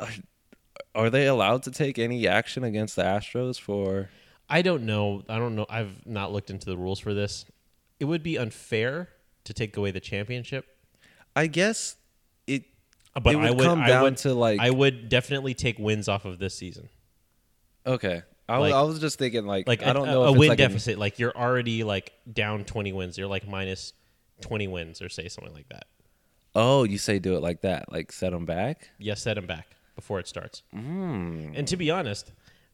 [0.99, 4.11] Are they allowed to take any action against the Astros for?
[4.49, 5.23] I don't know.
[5.29, 5.65] I don't know.
[5.71, 7.45] I've not looked into the rules for this.
[8.01, 9.09] It would be unfair
[9.45, 10.67] to take away the championship,
[11.37, 11.95] I guess
[12.49, 12.65] it.
[13.15, 14.59] Uh, but it would I would come I down would, to like.
[14.61, 16.89] I would definitely take wins off of this season.
[17.87, 20.33] okay, I, like- was, I was just thinking like, Like I don't a, know a
[20.33, 20.99] win like deficit.
[20.99, 23.17] like you're already like down 20 wins.
[23.17, 23.93] You're like minus
[24.41, 25.87] 20 wins, or say something like that.
[26.57, 28.91] oh, you say do it like that, like set them back.
[28.99, 30.63] Yes, set them back before it starts.
[30.73, 31.59] Mm.
[31.59, 32.31] And to be honest,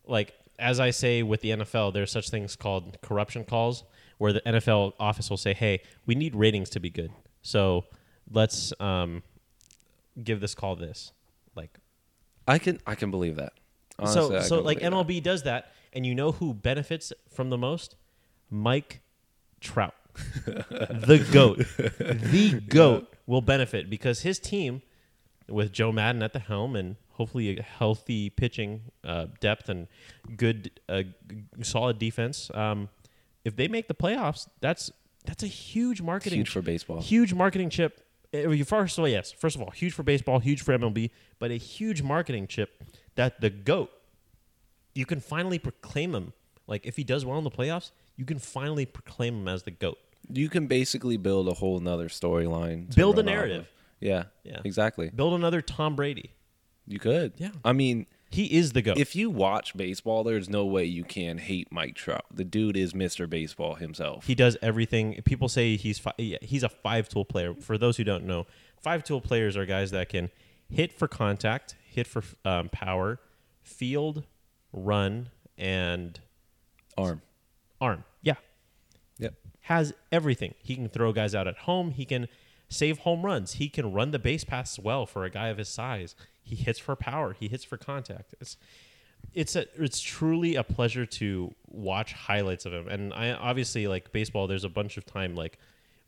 [0.07, 3.85] like as I say with the NFL, there's such things called corruption calls,
[4.19, 7.87] where the NFL office will say, "Hey, we need ratings to be good, so
[8.31, 9.23] let's um,
[10.23, 11.13] give this call this."
[11.57, 11.79] Like
[12.47, 13.55] I can I can believe that.
[13.99, 15.07] Honestly, so, so like believe that.
[15.07, 17.97] MLB does that, and you know who benefits from the most?
[18.51, 19.01] Mike
[19.61, 19.95] Trout,
[20.45, 24.83] the goat, the goat will benefit because his team,
[25.49, 29.89] with Joe Maddon at the helm and hopefully a healthy pitching uh, depth and
[30.37, 31.13] good, uh, g-
[31.63, 32.51] solid defense.
[32.55, 32.89] Um,
[33.45, 34.91] if they make the playoffs, that's
[35.25, 37.01] that's a huge marketing huge for baseball.
[37.01, 38.01] huge marketing chip.
[38.35, 39.33] Uh, First of all, yes.
[39.33, 42.83] First of all, huge for baseball, huge for MLB, but a huge marketing chip
[43.17, 43.91] that the goat.
[44.95, 46.33] You can finally proclaim him.
[46.67, 49.71] Like if he does well in the playoffs, you can finally proclaim him as the
[49.73, 49.99] goat.
[50.33, 52.95] You can basically build a whole nother storyline.
[52.95, 53.37] Build a run off of.
[53.49, 53.69] narrative.
[54.01, 54.61] Yeah, Yeah.
[54.65, 55.11] exactly.
[55.11, 56.31] Build another Tom Brady.
[56.87, 57.33] You could.
[57.39, 57.51] Yeah.
[57.65, 58.99] I mean, He is the goat.
[58.99, 62.25] if you watch baseball, there's no way you can hate Mike Trout.
[62.33, 63.29] The dude is Mr.
[63.29, 64.27] Baseball himself.
[64.27, 65.21] He does everything.
[65.25, 67.55] People say he's fi- yeah, he's a five tool player.
[67.55, 68.47] For those who don't know,
[68.81, 70.31] five tool players are guys that can
[70.69, 73.19] hit for contact, hit for um, power,
[73.63, 74.25] field,
[74.73, 76.21] run, and
[76.99, 77.23] Arm.
[77.81, 78.05] arm.
[78.23, 78.35] Yeah,
[79.19, 79.35] Yep.
[79.63, 80.55] has everything.
[80.63, 81.93] He can throw guys out at home.
[81.93, 82.29] He can
[82.69, 83.55] save home runs.
[83.55, 86.15] He can run the base paths well for a guy of his size.
[86.45, 87.33] He hits for power.
[87.33, 88.35] He hits for contact.
[88.41, 88.57] It's
[89.33, 92.89] it's a it's truly a pleasure to watch highlights of him.
[92.89, 94.47] And I obviously like baseball.
[94.47, 95.59] There's a bunch of time like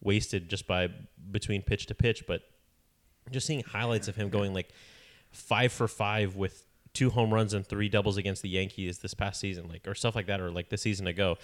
[0.03, 0.91] wasted just by
[1.31, 2.43] between pitch to pitch, but
[3.31, 4.69] just seeing highlights of him going like
[5.33, 9.41] five for five with two home runs and three doubles against the Yankees this past
[9.41, 11.37] season, like or stuff like that, or like the season ago.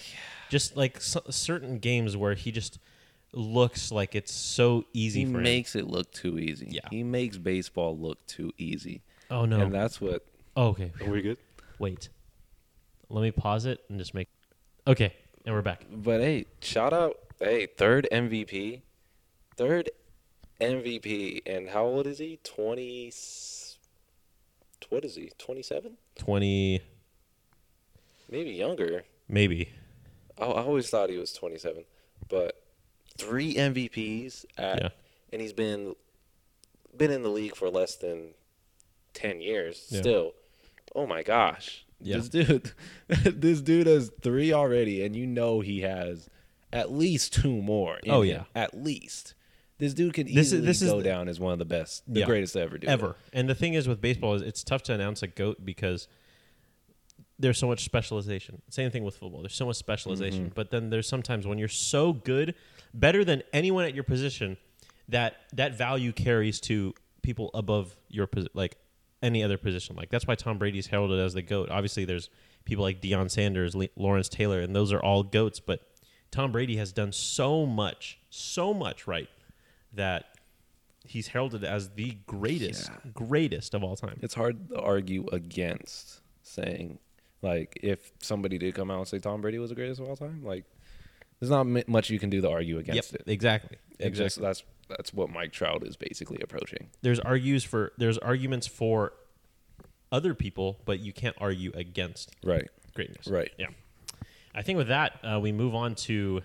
[0.49, 2.79] Just like certain games where he just
[3.33, 5.43] looks like it's so easy He for him.
[5.45, 6.69] makes it look too easy.
[6.71, 6.89] Yeah.
[6.91, 9.03] He makes baseball look too easy.
[9.31, 9.61] Oh no!
[9.61, 10.25] And that's what.
[10.57, 11.39] oh, okay, Are we good?
[11.79, 12.09] wait.
[13.09, 14.29] Let me pause it and just make.
[14.87, 15.15] Okay,
[15.47, 15.85] and we're back.
[15.91, 17.17] But hey, shout out.
[17.39, 18.81] Hey, third MVP.
[19.57, 19.91] Third
[20.61, 21.43] MVP.
[21.47, 22.39] And how old is he?
[22.45, 23.13] 20.
[24.89, 25.31] What is he?
[25.39, 25.97] 27?
[26.17, 26.81] Twenty,
[28.31, 29.05] Maybe younger.
[29.29, 29.71] maybe.
[30.39, 31.85] I, I always thought he was 27.
[32.29, 32.62] But
[33.17, 34.89] three MVPs at, Yeah.
[35.33, 35.95] and he's been
[36.97, 38.35] been in the league for less than
[39.15, 40.01] 10 years Yeah.
[40.01, 40.33] still.
[40.95, 41.85] Oh my gosh.
[42.01, 42.17] Yeah.
[42.19, 42.73] This dude
[43.09, 46.29] this dude has 3 already and you know he has
[46.73, 47.99] at least two more.
[48.03, 48.29] in Oh, him.
[48.31, 48.45] yeah.
[48.55, 49.35] At least.
[49.79, 51.65] This dude can This is- easily this is go the- down as one of the
[51.65, 52.27] best, the Yeah.
[52.27, 52.87] greatest to ever do.
[52.87, 52.91] it.
[52.91, 53.17] ever.
[53.33, 56.09] And the thing is with baseball is it's tough to announce a goat because
[57.39, 58.63] there's so much specialization.
[58.71, 59.41] Same thing with football.
[59.43, 60.45] There's so much specialization.
[60.47, 60.55] Mm-hmm.
[60.55, 62.55] But then there's sometimes when you're so good,
[62.95, 64.57] better than anyone at your position,
[65.09, 68.77] that that value carries to people above your posi- like
[69.23, 69.97] any other position.
[69.97, 71.69] Like that's why Tom Brady's heralded as the goat.
[71.71, 72.29] Obviously, there's
[72.65, 75.61] people like Deion Sanders, Le- Lawrence Taylor, and those are all goats.
[75.61, 75.81] But
[76.31, 79.29] Tom Brady has done so much, so much right
[79.93, 80.25] that
[81.05, 83.11] he's heralded as the greatest, Yeah.
[83.13, 84.19] greatest of all time.
[84.23, 86.99] It's hard to argue against saying
[87.43, 90.17] like if somebody did come out and say Tom Brady was the greatest of all
[90.17, 90.65] time, like
[91.43, 93.25] there's not m- much you can do to argue Yep, against it.
[93.27, 93.77] exactly.
[93.99, 94.27] It Exactly.
[94.27, 96.91] just that's that's what Mike Trout is basically approaching.
[97.03, 99.13] there's argues for there's arguments for
[100.13, 102.69] other people, but you can't argue against Right.
[102.95, 103.27] greatness.
[103.27, 103.51] Right.
[103.59, 103.69] Yeah.
[104.55, 106.43] I think with that, uh, we move on to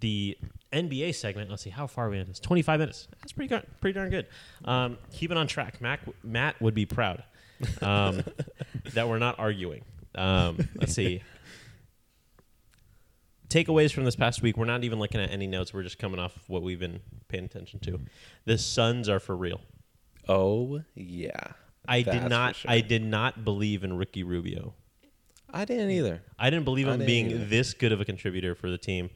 [0.00, 0.38] the
[0.72, 1.50] NBA segment.
[1.50, 2.38] Let's see how far are we in this.
[2.40, 3.06] Twenty five minutes.
[3.20, 3.66] That's pretty good.
[3.82, 4.26] Pretty darn good.
[4.64, 5.80] Um, keep it on track.
[5.82, 7.22] Mac, Matt would be proud
[7.82, 8.22] um,
[8.94, 9.82] that we're not arguing.
[10.14, 11.22] Um, let's see.
[13.48, 14.56] Takeaways from this past week.
[14.56, 15.72] We're not even looking at any notes.
[15.72, 18.00] We're just coming off what we've been paying attention to.
[18.44, 19.60] The Suns are for real.
[20.28, 21.38] Oh yeah.
[21.86, 22.56] I That's did for not.
[22.56, 22.70] sure.
[22.70, 24.74] I did not believe in Ricky Rubio.
[25.52, 26.22] I didn't either.
[26.38, 27.44] I didn't believe I him didn't being either.
[27.44, 29.10] this good of a contributor for the team.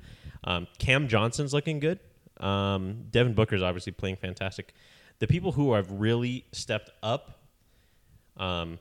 [0.45, 1.99] Um, Cam Johnson's looking good.
[2.39, 4.75] Um, Devin Booker's obviously playing fantastic.
[5.19, 7.41] The people who have really stepped up,
[8.37, 8.79] um,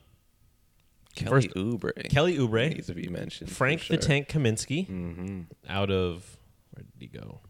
[1.17, 3.51] Kelly First- Oubre Kelly Oubre, needs to be mentioned.
[3.51, 3.97] Frank sure.
[3.97, 6.37] the Tank Kaminsky, hmm out of
[6.73, 7.41] where did he go?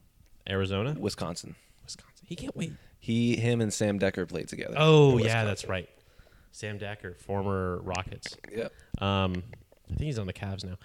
[0.50, 1.56] Arizona, Wisconsin.
[1.84, 2.26] Wisconsin.
[2.26, 2.74] He can't wait.
[3.00, 4.76] He, him, and Sam Dekker played together.
[4.78, 5.90] Oh yeah, that's right.
[6.52, 8.36] Sam Dekker, former Rockets.
[8.54, 8.74] Yep.
[9.00, 9.44] Um,
[9.86, 10.78] I think he's on the Cavs now.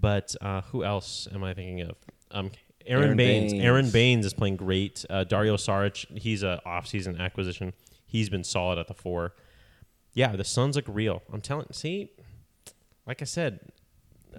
[0.00, 1.96] But uh, who else am I thinking of?
[2.30, 2.50] Um,
[2.86, 3.52] Aaron, Aron Baynes.
[3.52, 3.64] Baynes.
[3.64, 5.04] Aron Baynes is playing great.
[5.10, 7.74] Uh, Dario Saric, he's a off-season acquisition.
[8.06, 9.34] He's been solid at the four.
[10.14, 11.22] Yeah, the Suns look real.
[11.32, 11.66] I'm telling.
[11.72, 12.10] See,
[13.08, 13.58] like I said,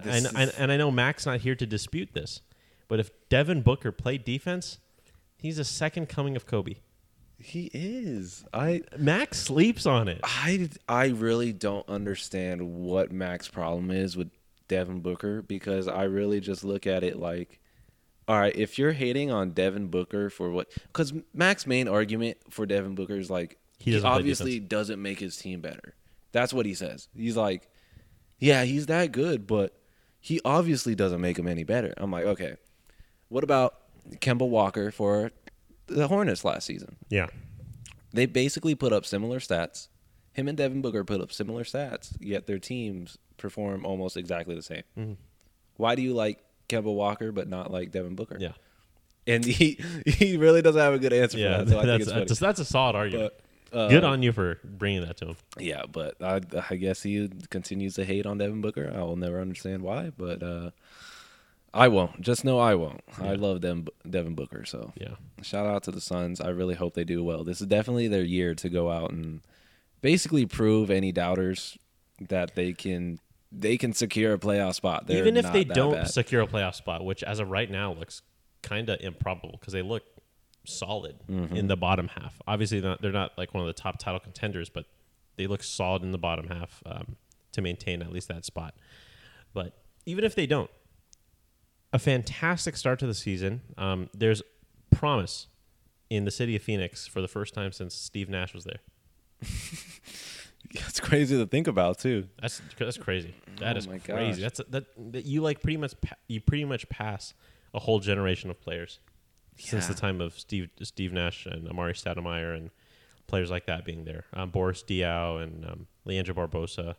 [0.02, 2.40] and, and is- and I know Mac's not here to dispute this,
[2.88, 4.78] but if Devin Booker played defense,
[5.36, 6.76] he's a second coming of Kobe.
[7.38, 8.44] He is.
[8.52, 10.20] I Mac sleeps on it.
[10.22, 14.30] I I really don't understand what Mac's problem is with
[14.68, 17.58] Devin Booker because I really just look at it like
[18.28, 22.66] all right, if you're hating on Devin Booker for what cuz Mac's main argument for
[22.66, 25.94] Devin Booker is like He he, doesn't play obviously doesn't make his team better.
[26.32, 27.08] That's what he says.
[27.16, 27.68] He's like
[28.40, 29.74] yeah, he's that good, but
[30.18, 31.94] he obviously doesn't make him any better.
[31.96, 32.56] I'm like, okay.
[33.28, 33.76] What about
[34.16, 35.30] Kemba Walker for
[35.86, 36.96] the Hornets last season?
[37.08, 37.28] Yeah.
[38.12, 39.86] they basically put up similar stats.
[40.32, 44.62] Him and Devin Booker put up similar stats, yet their teams perform almost exactly the
[44.62, 44.82] same.
[44.98, 45.16] Mhm.
[45.76, 48.36] Why do you like Kemba Walker but not like Devin Booker?
[48.40, 48.52] Yeah.
[49.26, 51.58] and he he really doesn't have a good answer Yeah.
[51.60, 51.70] for that.
[51.70, 52.24] So I think that's, it's funny.
[52.26, 53.32] that's, that's a solid argument.
[53.36, 55.36] But, uh, Good on you for bringing that to him.
[55.58, 58.92] Yeah, but I, I guess he continues to hate on Devin Booker.
[58.94, 60.70] I will never understand why, but uh,
[61.72, 62.20] I won't.
[62.20, 63.00] Just know I won't.
[63.20, 64.64] I love them, Devin Booker.
[64.64, 65.14] So Yeah.
[65.42, 66.40] shout out to the Suns.
[66.40, 67.44] I really hope they do well.
[67.44, 69.40] This is definitely their year to go out and
[70.00, 71.78] basically prove any doubters
[72.28, 73.18] that they can
[73.52, 75.06] they can secure a playoff spot.
[75.06, 76.10] They're Even if they don't bad.
[76.10, 78.22] secure a playoff spot, which as of right now looks
[78.62, 80.02] kind of improbable because they look
[80.64, 81.56] solid Mm-hmm.
[81.56, 82.40] in the bottom half.
[82.46, 84.86] Obviously, not, they're not like one of the top title contenders, but
[85.36, 87.16] they look solid in the bottom half um,
[87.52, 88.74] to maintain at least that spot.
[89.54, 89.72] But
[90.06, 90.70] even if they don't,
[91.92, 93.62] a fantastic start to the season.
[93.76, 94.42] Um, there's
[94.90, 95.48] promise
[96.08, 98.78] in the city of Phoenix for the first time since Steve Nash was there.
[100.74, 102.28] that's crazy to think about too.
[102.40, 103.34] That's that's crazy.
[103.58, 104.02] That Oh is crazy.
[104.06, 104.36] gosh.
[104.40, 107.34] That's that, that you like pretty much pa- you pretty much pass
[107.74, 108.98] a whole generation of players
[109.58, 112.70] since the time of Steve Steve Nash and Amar'e Stoudemire and
[113.26, 114.24] players like that being there.
[114.32, 116.94] Um, Boris Diaw and um, Leandro Barbosa.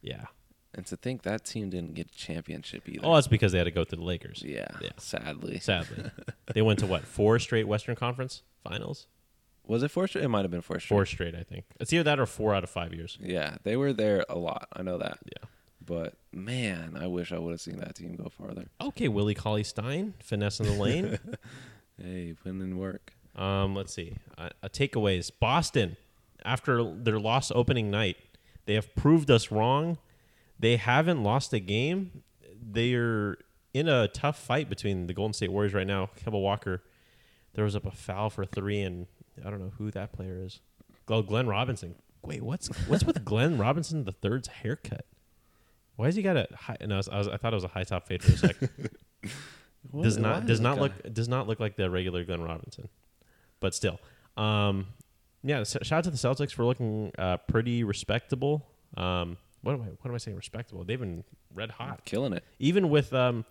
[0.00, 0.26] Yeah.
[0.74, 3.00] And to think that team didn't get a championship either.
[3.06, 4.42] Oh, that's because they had to go through the Lakers.
[4.44, 4.88] yeah, Yeah.
[4.96, 5.58] sadly.
[5.60, 6.10] Sadly,
[6.54, 9.06] they went to what four straight Western Conference Finals.
[9.66, 10.24] Was it four straight?
[10.24, 10.88] It might have been four straight.
[10.96, 11.66] Four straight, I think.
[11.78, 13.18] It's either that or four out of five years.
[13.20, 14.66] Yeah, they were there a lot.
[14.72, 15.18] I know that.
[15.26, 15.48] Yeah.
[15.84, 18.66] But man, I wish I would have seen that team go farther.
[18.80, 21.18] Okay, Willie Cauley Stein, finesse in the lane.
[22.00, 23.12] Hey, putting in work.
[23.36, 24.16] Um, let's see.
[24.36, 25.30] Uh, uh, takeaways.
[25.38, 25.96] Boston,
[26.44, 28.16] after their loss opening night,
[28.66, 29.98] they have proved us wrong.
[30.58, 32.22] They haven't lost a game.
[32.60, 33.38] They're
[33.74, 36.10] in a tough fight between the Golden State Warriors right now.
[36.20, 36.82] Kemba Walker
[37.54, 39.06] throws up a foul for three, and
[39.44, 40.60] I don't know who that player is.
[41.08, 41.96] Oh, Glenn Robinson.
[42.24, 45.06] Wait, what's what's with Glenn Robinson the third's haircut?
[45.96, 46.76] Why has he got a high?
[46.80, 48.36] No, I, was, I, was, I thought it was a high top fade for a
[48.36, 48.56] sec.
[50.00, 52.42] does What- why not does not got- look does not look like the regular Glenn
[52.42, 52.88] Robinson,
[53.60, 53.98] but still,
[54.36, 54.86] um,
[55.42, 55.60] yeah.
[55.60, 58.66] s- Shout out to the Celtics for looking uh, pretty respectable.
[58.96, 60.84] Um, what am I what am I saying respectable?
[60.84, 62.44] They've been red hot, killing it.
[62.58, 63.44] even with um,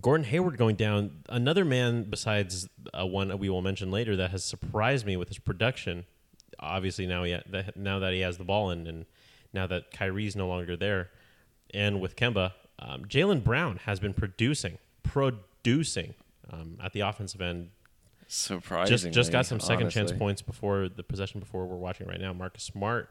[0.00, 1.22] Gordon Hayward going down.
[1.28, 5.38] Another man besides uh, one we will mention later that has surprised me with his
[5.38, 6.06] production.
[6.58, 9.06] Obviously now he ha- that, now that he has the ball and, and
[9.52, 11.10] now that Kyrie's no longer there,
[11.74, 16.14] and with Kemba, um, Jaylen Brown has been producing, producing
[16.50, 17.70] um, at the offensive end.
[18.26, 18.96] Surprising.
[18.96, 22.32] Just just got some second chance points before the possession before we're watching right now.
[22.32, 23.10] Marcus Smart,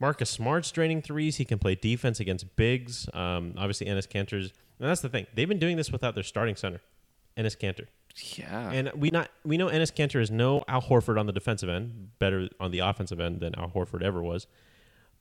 [0.00, 1.36] Marcus Smart's draining threes.
[1.36, 3.08] He can play defense against bigs.
[3.12, 5.26] Um, obviously, Enes Kanter's, and that's the thing.
[5.34, 6.80] They've been doing this without their starting center,
[7.36, 7.86] Enes Kanter.
[8.38, 8.70] Yeah.
[8.70, 12.18] And we not we know Enes Kanter is no Al Horford on the defensive end,
[12.18, 14.46] better on the offensive end than Al Horford ever was.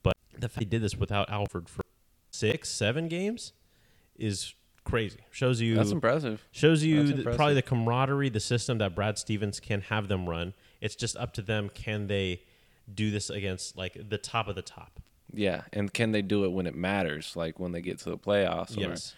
[0.04, 1.84] But the fact he did this without Al Horford for
[2.32, 3.52] six, seven games
[4.18, 5.20] is crazy.
[5.32, 6.46] Shows you That's impressive.
[6.52, 7.38] shows you That's th- impressive.
[7.38, 10.54] probably the camaraderie, the system that Brad Stevens can have them run.
[10.82, 11.70] It's just up to them.
[11.74, 12.42] Can they
[12.94, 15.00] do this against like the top of the top?
[15.34, 18.18] Yeah, and can they do it when it matters, like when they get to the
[18.18, 19.16] playoffs, or Yes.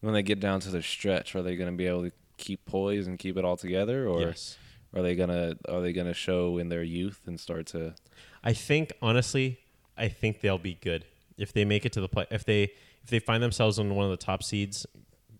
[0.00, 1.36] when they get down to the stretch?
[1.36, 4.22] Are they going to be able to keep poise and keep it all together, or
[4.22, 4.56] yes.
[4.94, 7.94] are they gonna are they gonna show in their youth and start to?
[8.42, 9.60] I think honestly,
[9.96, 11.04] I think they'll be good
[11.38, 12.26] if they make it to the play.
[12.30, 12.72] If they
[13.04, 14.86] if they find themselves in one of the top seeds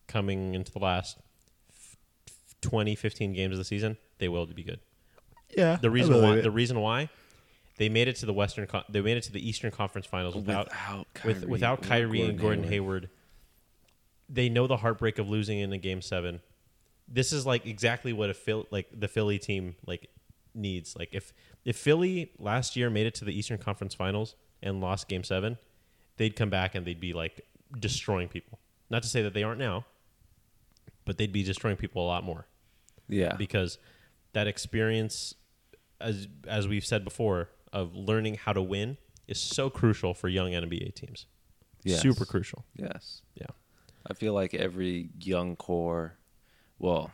[0.09, 1.19] coming into the last
[1.71, 1.97] f-
[2.61, 4.81] 20, 15 games of the season, they will be good.
[5.57, 5.77] Yeah.
[5.81, 7.09] The reason why the reason why
[7.79, 10.35] they made it to the Western Con- they made it to the Eastern Conference Finals
[10.35, 13.11] without Without with Kyrie without and Kyrie and Gordon Gordon Hayward.
[14.29, 16.41] They know the heartbreak of losing in a game 7.
[17.09, 20.09] This is like exactly what a Phil like the Philly team like
[20.55, 20.97] needs.
[20.97, 21.33] Like if
[21.65, 25.59] if Philly last year made it to the Eastern Conference Finals and lost game 7,
[26.17, 27.45] they'd come back and they'd be like
[27.79, 28.59] destroying people.
[28.91, 29.87] Not to say that they aren't now,
[31.05, 32.47] but they'd be destroying people a lot more
[33.09, 33.35] yeah.
[33.35, 33.79] because
[34.33, 35.35] that experience
[36.01, 38.97] as as we've said before of learning how to win
[39.29, 41.27] is so crucial for young NBA teams.
[41.85, 42.01] Yes.
[42.01, 42.65] Super crucial.
[42.77, 43.23] Yes.
[43.35, 43.47] Yeah.
[44.07, 46.15] I feel like every young core,
[46.79, 47.13] well,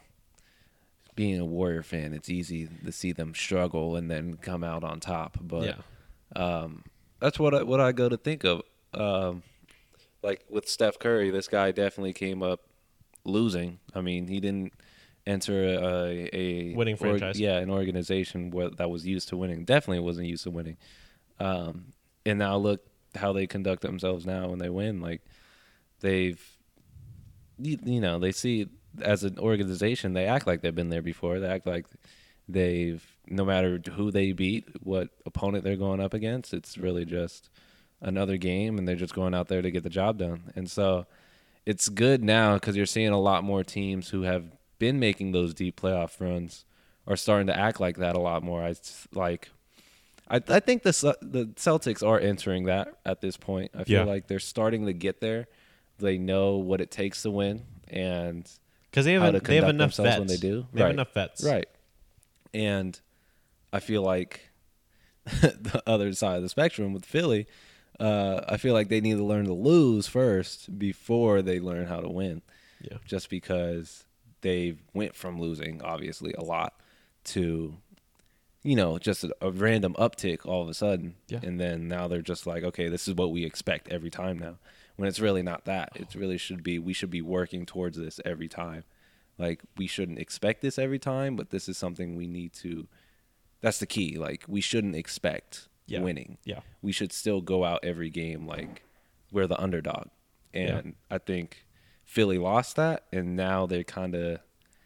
[1.14, 5.00] being a Warrior fan, it's easy to see them struggle and then come out on
[5.00, 5.38] top.
[5.40, 6.42] But yeah.
[6.42, 6.84] um,
[7.20, 8.62] that's what I, what I go to think of.
[8.94, 9.42] Um,
[10.22, 12.60] like with Steph Curry, this guy definitely came up
[13.24, 13.78] losing.
[13.94, 14.72] I mean, he didn't
[15.26, 17.38] enter a, a Winning franchise.
[17.38, 19.64] yeah, an organization where, that was used to winning.
[19.64, 20.78] Definitely wasn't used to winning.
[21.38, 21.92] Um,
[22.24, 22.80] and now look
[23.14, 25.00] how they conduct themselves now when they win.
[25.00, 25.22] Like
[26.00, 26.42] they've,
[27.58, 28.68] you, you know, they see
[29.02, 31.38] as an organization, they act like they've been there before.
[31.38, 31.86] They act like
[32.48, 37.50] they've, no matter who they beat, what opponent they're going up against, it's really just
[38.00, 40.52] another game, and they're just going out there to get the job done.
[40.56, 41.06] And so,
[41.66, 44.44] it's good now because you're seeing a lot more teams who have
[44.78, 46.64] been making those deep playoff runs
[47.06, 48.62] are starting to act like that a lot more.
[48.62, 48.74] I
[49.12, 49.50] like.
[50.30, 53.70] I, I think the the Celtics are entering that at this point.
[53.74, 54.04] I feel Yeah.
[54.04, 55.46] like they're starting to get there.
[55.98, 58.48] They know what it takes to win, and
[58.90, 60.18] Because they have they have enough vets.
[60.18, 60.66] when they do.
[60.72, 61.42] They have enough vets.
[61.42, 61.66] Right.
[62.54, 62.98] And
[63.72, 64.50] I feel like
[65.24, 67.46] the other side of the spectrum with Philly,
[68.00, 72.00] uh, I feel like they need to learn to lose first before they learn how
[72.00, 72.42] to win.
[72.80, 72.98] Yeah.
[73.04, 74.04] Just because
[74.40, 76.74] they went from losing obviously a lot
[77.24, 77.74] to
[78.62, 81.40] you know just a, a random uptick all of a sudden Yeah.
[81.42, 84.58] and then now they're just like okay this is what we expect every time now
[84.96, 88.20] when it's really not that it really should be we should be working towards this
[88.24, 88.84] every time
[89.38, 92.86] like we shouldn't expect this every time but this is something we need to
[93.60, 96.00] that's the key like we shouldn't expect Yeah.
[96.00, 96.60] winning Yeah.
[96.82, 98.82] we should still go out every game like
[99.32, 100.08] we're the underdog
[100.54, 101.64] and i think
[102.04, 104.40] philly lost that and now they're kind of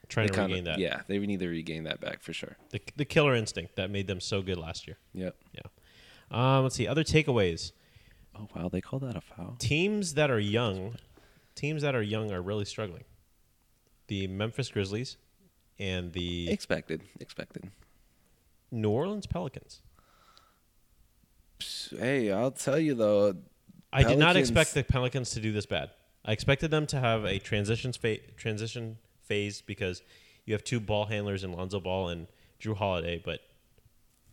[0.09, 0.79] Trying to kinda, regain that.
[0.79, 4.07] yeah they need to regain that back for sure The, the killer instinct that made
[4.07, 4.99] them so good last year.
[5.15, 5.63] yep Yeah.
[6.31, 6.87] Um, let's see.
[6.87, 7.73] Other takeaways.
[8.39, 10.97] oh wow they call that a foul Teams that are young,
[11.55, 13.05] teams that are young are really struggling.
[14.09, 15.17] The Memphis Grizzlies
[15.79, 17.71] and the expected expected
[18.71, 19.81] New Orleans Pelicans.
[21.99, 23.35] Hey i'll tell you though
[23.93, 25.91] I did not Pelicans- expect the Pelicans to do this bad.
[26.25, 30.01] I expected them to have a transition fa- transition phase because
[30.47, 32.27] you have two ball handlers in Lonzo Ball and
[32.61, 33.41] Jrue Holiday, but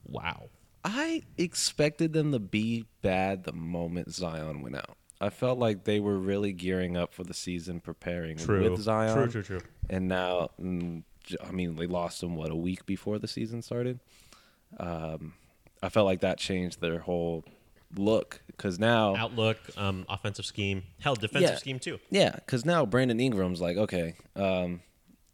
[0.06, 0.50] wow.
[0.86, 4.96] I expected them to be bad the moment Zion went out.
[5.20, 8.72] I felt like they were really gearing up for the season, preparing True.
[8.72, 9.14] with Zion.
[9.14, 9.68] True, true, true.
[9.90, 13.62] And now, mm, j- I mean, they lost him what a week before the season
[13.62, 14.00] started.
[14.80, 15.34] Um,
[15.82, 17.44] I felt like that changed their whole
[17.96, 21.56] look because now, Outlook, um, offensive scheme, hell, defensive Yeah.
[21.58, 22.00] scheme too.
[22.10, 24.82] yeah, because now Brandon Ingram's like, okay, um,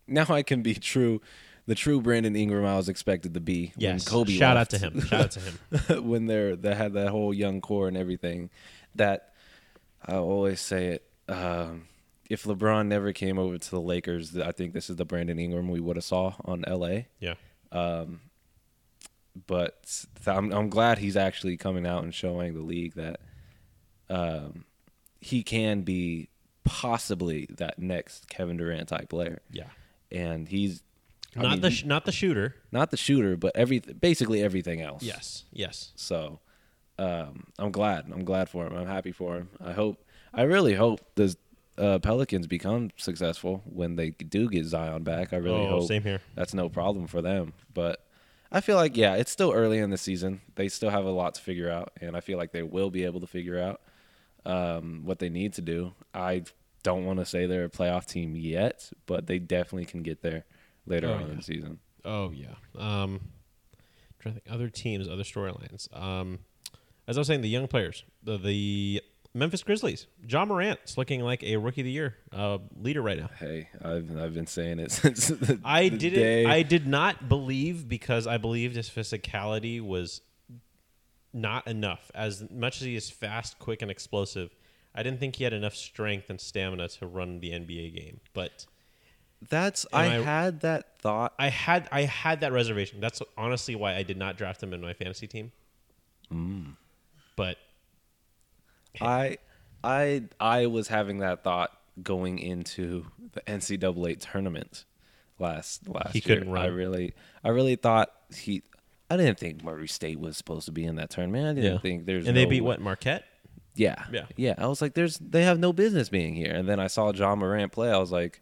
[0.07, 1.21] now I can be true,
[1.65, 3.73] the true Brandon Ingram I was expected to be.
[3.75, 4.05] Yes.
[4.05, 5.01] when Kobe Shout out to him.
[5.01, 6.03] Shout out to him.
[6.07, 8.51] when they're they had that whole young core and everything.
[8.93, 9.33] That
[10.05, 11.09] I always say it.
[11.27, 11.87] Um,
[12.29, 15.69] if LeBron never came over to the Lakers, I think this is the Brandon Ingram
[15.69, 17.05] we would have saw on LA.
[17.19, 17.33] Yeah.
[19.47, 23.19] But I'm I'm glad he's actually coming out and showing the league that
[24.09, 24.65] um,
[25.19, 26.29] he can be
[26.63, 29.65] possibly that next Kevin Durant type player, Yeah.
[30.11, 30.81] and he's
[31.35, 32.55] I Not mean, the sh- not the shooter.
[32.71, 35.03] not the shooter, but every basically everything else.
[35.03, 35.43] Yes.
[35.51, 35.91] Yes.
[35.95, 36.39] So
[36.97, 38.05] um, I'm glad.
[38.11, 38.73] I'm glad for him.
[38.75, 39.49] I'm happy for him.
[39.63, 40.01] I hope.
[40.33, 41.35] I really hope the
[41.77, 45.33] uh, Pelicans become successful when they do get Zion back.
[45.33, 46.21] I really oh, hope same here.
[46.35, 47.51] that's no problem for them.
[47.73, 48.04] But
[48.55, 50.39] I feel like yeah, it's still early in the season.
[50.55, 53.03] They still have a lot to figure out, and I feel like they will be
[53.03, 53.81] able to figure out
[54.45, 55.93] um, what they need to do.
[56.13, 56.43] I
[56.83, 60.45] don't want to say they're a playoff team yet, but they definitely can get there
[60.85, 61.27] later Oh, on yeah.
[61.27, 61.79] in the season.
[62.05, 62.53] Oh yeah.
[62.77, 63.19] Um,
[64.19, 65.93] trying to think other teams, other storylines.
[65.99, 66.39] Um,
[67.07, 69.01] as I was saying, the young players, the the
[69.35, 70.07] Memphis Grizzlies.
[70.27, 73.29] Ja Morant's looking like a rookie of the year uh, leader right now.
[73.37, 76.19] Hey, I've I've been saying it since the, I the didn't.
[76.19, 76.45] day.
[76.45, 80.21] I did not believe because I believed his physicality was
[81.33, 82.09] not enough.
[82.15, 84.55] As much as he is fast, quick, and explosive,
[84.95, 88.21] I didn't think he had enough strength and stamina to run the NBA game.
[88.33, 88.65] But
[89.49, 91.33] That's I, I- had that thought.
[91.37, 93.01] I had I had that reservation.
[93.01, 95.51] That's honestly why I did not draft him in my fantasy team.
[97.35, 97.57] But
[99.01, 99.37] I
[99.83, 101.71] I I was having that thought
[102.01, 104.85] going into the NCAA tournament
[105.39, 106.37] last last He year.
[106.37, 106.63] couldn't run.
[106.63, 108.63] I really I really thought he
[109.09, 111.47] I didn't think Murray State was supposed to be in that tournament.
[111.47, 113.23] I didn't yeah, think there's and they beat what Marquette.
[113.75, 114.03] Yeah.
[114.11, 114.25] Yeah.
[114.35, 114.55] Yeah.
[114.57, 116.53] I was like, there's they have no business being here.
[116.53, 117.91] And then I saw Ja Morant play.
[117.91, 118.41] I was like,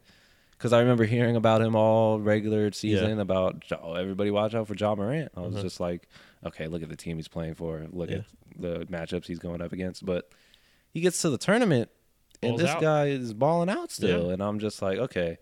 [0.51, 4.75] because I remember hearing about him all regular season about oh, everybody watch out for
[4.75, 5.31] Ja Morant.
[5.35, 5.63] I was uh-huh.
[5.63, 6.07] just like,
[6.45, 7.85] okay, look at the team he's playing for.
[7.91, 8.17] Look Yeah.
[8.17, 8.25] at
[8.57, 10.05] the matchups he's going up against.
[10.05, 10.29] But
[10.93, 11.89] he gets to the tournament
[12.41, 12.81] and Balls this out.
[12.81, 14.27] guy is balling out still.
[14.27, 14.33] Yeah.
[14.33, 15.37] And I'm just like, okay.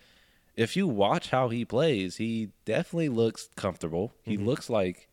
[0.55, 4.13] If you watch how he plays, he definitely looks comfortable.
[4.23, 4.45] He Mm-hmm.
[4.45, 5.07] looks like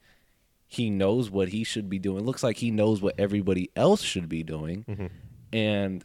[0.67, 2.25] he knows what he should be doing.
[2.25, 4.85] Looks like he knows what everybody else should be doing.
[4.89, 5.07] Mm-hmm.
[5.53, 6.05] And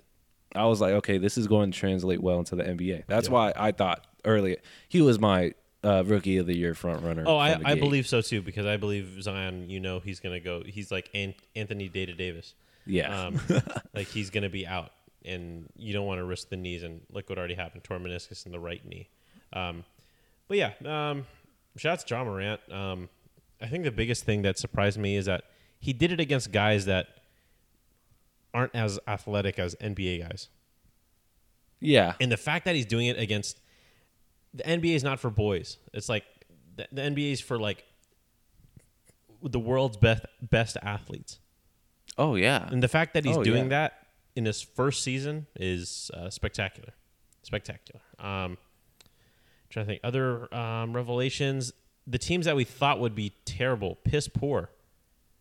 [0.55, 3.03] I was like, okay, this is going to translate well into the NBA.
[3.07, 3.33] That's Yeah.
[3.33, 4.57] why I thought earlier
[4.87, 5.53] he was my
[5.83, 7.23] uh, rookie of the year front runner.
[7.27, 9.69] Oh, I, I believe so too because I believe Zion.
[9.69, 10.63] You know, he's gonna go.
[10.65, 12.53] He's like An- Anthony Data Davis.
[12.85, 13.27] Yeah.
[13.27, 13.39] Um,
[13.93, 14.91] like he's gonna be out,
[15.25, 16.83] and you don't want to risk the knees.
[16.83, 19.09] And look what already happened: torn meniscus in the right knee.
[19.53, 19.83] Um,
[20.47, 21.25] but yeah, um,
[21.77, 22.61] shout to Ja Morant.
[22.71, 23.09] Um,
[23.61, 25.45] I think the biggest thing that surprised me is that
[25.79, 27.07] he did it against guys that
[28.53, 30.49] aren't as athletic as NBA guys.
[31.79, 32.13] yeah.
[32.21, 33.59] And the fact that he's doing it against
[34.53, 35.77] the NBA is not for boys.
[35.93, 36.23] It's like
[36.75, 37.83] the, the NBA is for like
[39.41, 41.39] the world's best best athletes.
[42.17, 42.67] Oh yeah.
[42.71, 43.69] And the fact that he's Oh, doing yeah.
[43.69, 46.93] that in his first season is uh, spectacular.
[47.43, 48.01] Spectacular.
[48.19, 48.57] Um,
[49.69, 51.73] trying to think other um, revelations.
[52.05, 54.69] The teams that we thought would be terrible, piss poor,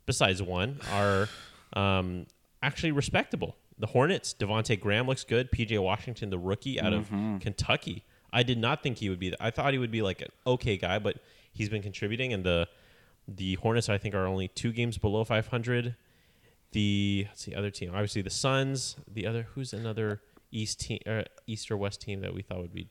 [0.07, 1.29] besides one, are
[1.75, 2.27] um,
[2.63, 3.57] actually respectable.
[3.79, 5.51] The Hornets, Devonte Graham looks good.
[5.51, 7.39] PJ Washington, the rookie out of Mm-hmm.
[7.39, 8.05] Kentucky.
[8.33, 9.35] I did not think he would be.
[9.41, 11.17] I thought he would be like an okay guy, but
[11.53, 12.33] he's been contributing.
[12.33, 12.69] And the
[13.29, 15.97] the Hornets, I think, are only two games below 500
[16.73, 20.21] the let's see other team obviously the Suns the other who's another
[20.51, 22.89] East team or East or West team that we thought would be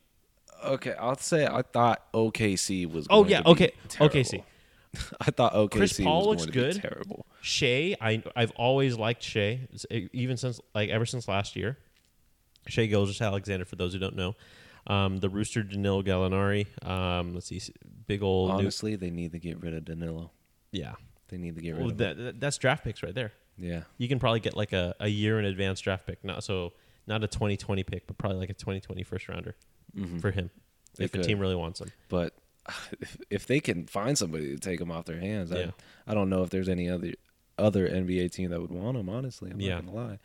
[0.63, 3.07] Okay, I'll say I thought OKC was.
[3.09, 3.71] Oh, yeah, okay.
[3.97, 4.43] OKC.
[5.21, 6.75] I thought OKC Chris Paul was looks good.
[6.81, 7.25] terrible.
[7.41, 9.61] Shai I I've always liked Shai
[10.13, 11.77] even since like ever since last year
[12.67, 14.35] Shai Gilgeous-Alexander for those who don't know
[14.87, 17.61] um, the Rooster Danilo Gallinari um, let's see
[18.05, 20.31] big old new, Honestly, they need to get rid of Danilo.
[20.71, 20.93] yeah
[21.29, 23.31] They need to get rid well, of that- that's draft picks right there
[23.61, 23.83] Yeah.
[23.97, 26.73] you can probably get like a, a year in advance draft pick not so
[27.07, 29.55] not a 2020 pick but probably like a 2020 first rounder
[30.19, 30.97] for him Mm-hmm.
[30.97, 31.27] They if the could.
[31.27, 32.33] team really wants him But
[33.29, 35.71] if, they can find somebody to take him off their hands, Yeah.
[36.07, 37.13] I, I don't know if there's any other
[37.57, 39.07] other NBA team that would want him.
[39.09, 39.75] Honestly, I'm Yeah.
[39.75, 40.19] not gonna lie.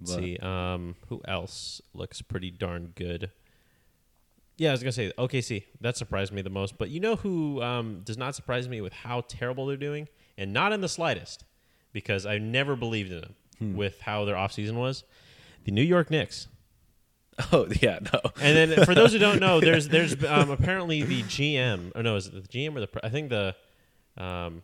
[0.00, 3.30] Let's But see, um, who else looks pretty darn good?
[4.58, 5.64] Yeah, I was gonna say OKC.
[5.80, 6.76] That surprised me the most.
[6.78, 10.52] But you know who um, does not surprise me with how terrible they're doing, and
[10.52, 11.44] not in the slightest,
[11.92, 13.76] because I never believed in them Hmm.
[13.76, 15.04] with how their offseason was.
[15.64, 16.48] The New York Knicks.
[17.52, 18.20] oh yeah, no.
[18.40, 22.16] And then for those who don't know, there's there's um, apparently the GM or no,
[22.16, 23.54] is it the GM or the I think the
[24.16, 24.62] um,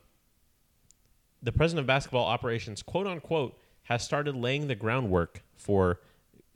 [1.43, 6.01] the president of basketball operations, quote unquote, has started laying the groundwork for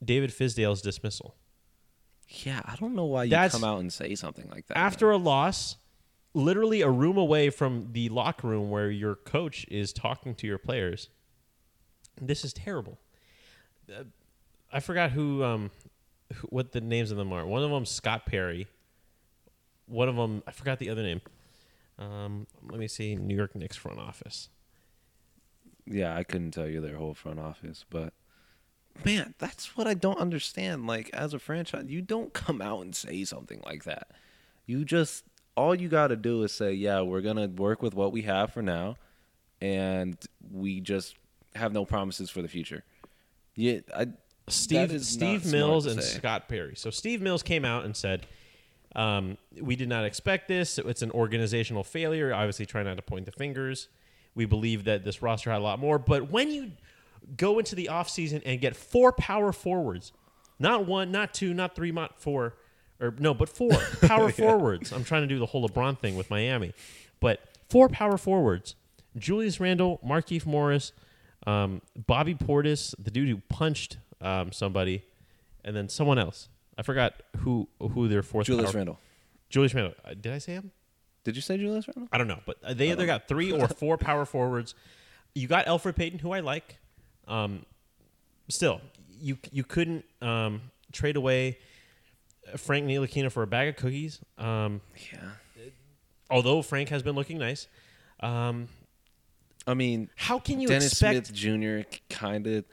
[0.04, 1.36] David Fizdale's dismissal.
[2.28, 4.76] Yeah, I don't know why you That's- come out and say something like that.
[4.78, 5.76] After a loss,
[6.34, 10.58] literally a room away from the locker room where your coach is talking to your
[10.58, 11.08] players.
[12.20, 12.98] This is terrible.
[13.90, 14.04] Uh,
[14.72, 15.70] I forgot who, um,
[16.32, 17.46] who, what the names of them are.
[17.46, 18.66] One of them Scott Perry.
[19.86, 21.20] One of them I forgot the other name.
[21.98, 23.14] Um, let me see.
[23.16, 24.48] New York Knicks front office.
[25.86, 28.14] Yeah, I couldn't tell you their whole front office, but
[29.04, 30.86] man, that's what I don't understand.
[30.86, 34.08] Like as a franchise, you don't come out and say something like that.
[34.64, 35.24] You just
[35.56, 38.22] all you got to do is say, "Yeah, we're going to work with what we
[38.22, 38.96] have for now
[39.60, 40.16] and
[40.50, 41.16] we just
[41.54, 42.84] have no promises for the future."
[43.54, 44.08] Yeah, I
[44.48, 46.18] Steve Steve Mills and say.
[46.18, 46.74] Scott Perry.
[46.76, 48.26] So Steve Mills came out and said,
[48.96, 50.78] um, "We did not expect this.
[50.78, 52.34] It's an organizational failure.
[52.34, 53.88] Obviously, trying not to point the fingers.
[54.34, 56.72] We believe that this roster had a lot more, but when you
[57.36, 60.12] go into the offseason and get four power forwards,
[60.58, 62.56] not one, not two, not three, not four,
[63.02, 63.70] or no, but four
[64.02, 64.92] power forwards.
[64.92, 66.72] I'm trying to do the whole LeBron thing with Miami,
[67.20, 68.76] but four power forwards:
[69.16, 70.92] Julius Randle, Marcus Morris,
[71.46, 75.02] um, Bobby Portis, the dude who punched um, somebody,
[75.64, 76.48] and then someone else.
[76.78, 78.46] I forgot who who their fourth.
[78.46, 78.98] Julius power- Randle.
[79.50, 79.94] Julius Randle.
[80.04, 80.70] Uh, Did I say him?
[81.24, 82.08] Did you say Julius Randle?
[82.12, 84.74] I don't know, but they either got three or four power forwards.
[85.34, 86.76] You got Elfrid Payton, who I like.
[87.26, 87.66] Um,
[88.48, 88.80] still,
[89.20, 91.58] you you couldn't um, trade away
[92.56, 94.20] Frank Ntilikina for a bag of cookies.
[94.38, 94.80] Um,
[95.12, 95.30] Yeah.
[96.30, 97.66] although Frank has been looking nice.
[98.20, 98.68] Um,
[99.66, 101.26] I mean, how can you Dennis expect?
[101.28, 101.88] Smith Jr.
[102.10, 102.64] kind of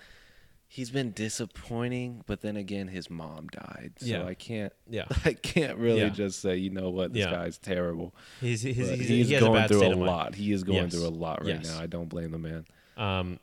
[0.71, 4.23] he's been disappointing, but then again, his mom died, so Yeah.
[4.25, 4.71] I can't.
[4.87, 5.05] Yeah.
[5.25, 6.09] I can't really Yeah.
[6.09, 7.31] just say, you know what, this Yeah.
[7.31, 8.13] guy's terrible.
[8.39, 10.35] He's he's, he's, he's he has a going bad through a lot.
[10.35, 10.93] He is going Yes.
[10.93, 11.65] through a lot right Yes.
[11.75, 11.81] now.
[11.81, 12.65] I don't blame the man.
[12.97, 13.39] Um,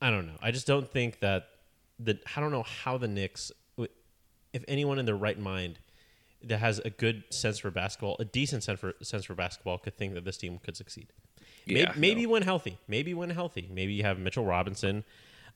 [0.00, 0.36] I don't know.
[0.40, 1.48] I just don't think that
[1.98, 2.18] the.
[2.36, 3.50] I don't know how the Knicks,
[4.52, 5.78] if anyone in their right mind
[6.42, 9.96] that has a good sense for basketball, a decent sense for sense for basketball, could
[9.96, 11.08] think that this team could succeed.
[11.66, 12.30] Maybe, Yeah, maybe no.
[12.30, 12.78] when healthy.
[12.88, 13.68] Maybe when healthy.
[13.72, 15.04] Maybe you have Mitchell Robinson.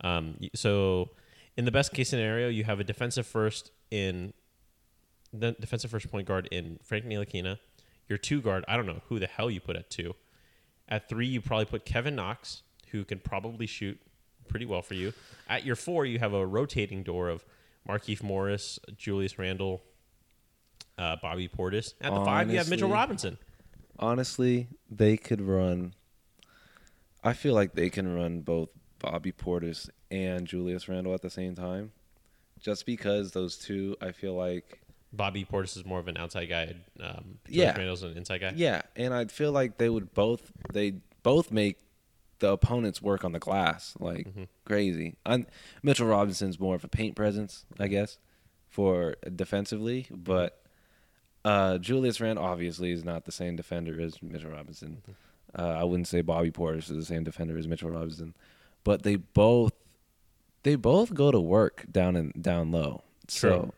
[0.03, 1.11] Um, so,
[1.57, 4.33] in the best case scenario, you have a defensive first in
[5.33, 7.59] the defensive first point guard in Frank Ntilikina.
[8.09, 10.15] Your two guard, I don't know who the hell you put at two.
[10.89, 13.99] At three, you probably put Kevin Knox, who can probably shoot
[14.49, 15.15] pretty well for you.
[15.49, 17.45] At your four, you have a rotating door of
[17.87, 19.83] Marcus Morris, Julius Randle,
[20.99, 21.95] uh, Bobby Portis.
[22.01, 23.39] At the five, you have Mitchell Robinson.
[23.99, 25.95] Honestly, they could run.
[27.25, 28.69] I feel like they can run both
[28.99, 31.93] Bobby Portis and Julius Randle at the same time,
[32.61, 33.97] just because those two.
[34.01, 34.81] I feel like
[35.13, 36.75] Bobby Portis is more of an outside guy.
[37.01, 37.77] Um, Julius Yeah.
[37.77, 38.53] Randle's an inside guy.
[38.57, 41.79] Yeah, and I feel like they would both they both make
[42.43, 44.43] the opponents work on the glass like Mm-hmm.
[44.67, 45.15] crazy.
[45.25, 45.47] i
[45.83, 48.19] Mitchell Robinson's more of a paint presence, I guess,
[48.69, 50.63] for defensively, but
[51.45, 55.03] uh, Julius Randle obviously is not the same defender as Mitchell Robinson.
[55.03, 55.61] Mm-hmm.
[55.61, 58.35] Uh, I wouldn't say Bobby Portis is the same defender as Mitchell Robinson,
[58.85, 59.73] but they both
[60.63, 63.03] they both go to work down and down low.
[63.29, 63.75] So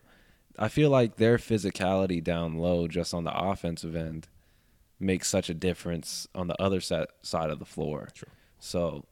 [0.57, 4.27] I feel like their physicality down low, just on the offensive end,
[4.99, 8.09] makes such a difference on the other set, side of the floor.
[8.13, 8.29] True.
[8.65, 9.05] So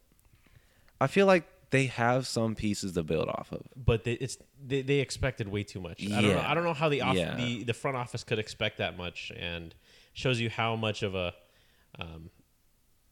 [0.99, 3.63] I feel like they have some pieces to build off of.
[3.75, 6.03] but they, it's they, they expected way too much.
[6.05, 6.39] I don't know.
[6.45, 7.35] I don't know how the off, Yeah.
[7.35, 9.73] the the front office could expect that much, and
[10.13, 11.33] shows you how much of a
[11.99, 12.29] um,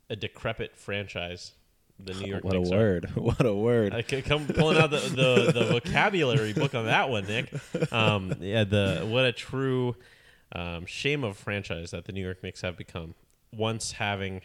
[0.09, 1.53] a decrepit franchise
[1.99, 2.43] the New York Knicks.
[2.45, 2.77] what a Knicks are.
[2.77, 3.05] word!
[3.15, 3.93] What a word!
[3.93, 7.51] I could come pulling out the, the, the vocabulary book on that one, Nick.
[7.91, 9.95] Um, yeah, the what a true
[10.53, 13.13] um, shame of franchise that the New York Knicks have become.
[13.53, 14.41] Once having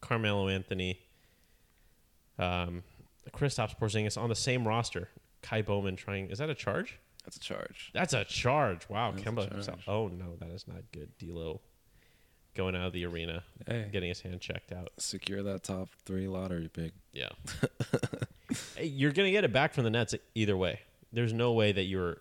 [0.00, 1.00] Carmelo Anthony,
[2.38, 2.82] um,
[3.32, 5.08] Kristaps Porzingis on the same roster,
[5.42, 6.30] Ky Bowman trying.
[6.30, 6.98] Is that a charge?
[7.24, 7.90] That's a charge.
[7.92, 8.88] That's a charge.
[8.88, 9.64] Wow, That's Kemba.
[9.66, 9.84] charge.
[9.88, 11.10] Oh no, that is not good.
[11.18, 11.60] D'Lo
[12.54, 14.88] going out of the arena, Hey, getting his hand checked out.
[14.98, 16.92] secure that top three lottery pick.
[17.12, 17.30] Yeah.
[18.76, 20.80] Hey, you're gonna get it back from the Nets either way.
[21.12, 22.18] There's no way that you're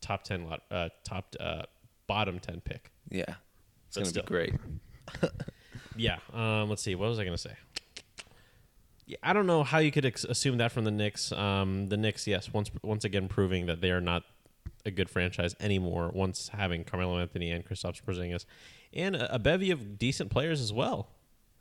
[0.00, 1.62] top ten lot, uh, top uh,
[2.06, 2.90] bottom ten pick.
[3.10, 3.22] Yeah,
[3.86, 4.22] it's But gonna still.
[4.22, 4.54] be great.
[5.98, 6.18] Yeah.
[6.32, 6.94] Um, let's see.
[6.94, 7.52] What was I gonna say?
[9.22, 11.30] I don't know how you could ex- assume that from the Knicks.
[11.32, 14.24] Um, the Knicks, yes, once once again proving that they are not
[14.84, 16.10] a good franchise anymore.
[16.12, 18.46] Once having Carmelo Anthony and Kristaps Porzingis,
[18.92, 21.08] and a, a bevy of decent players as well.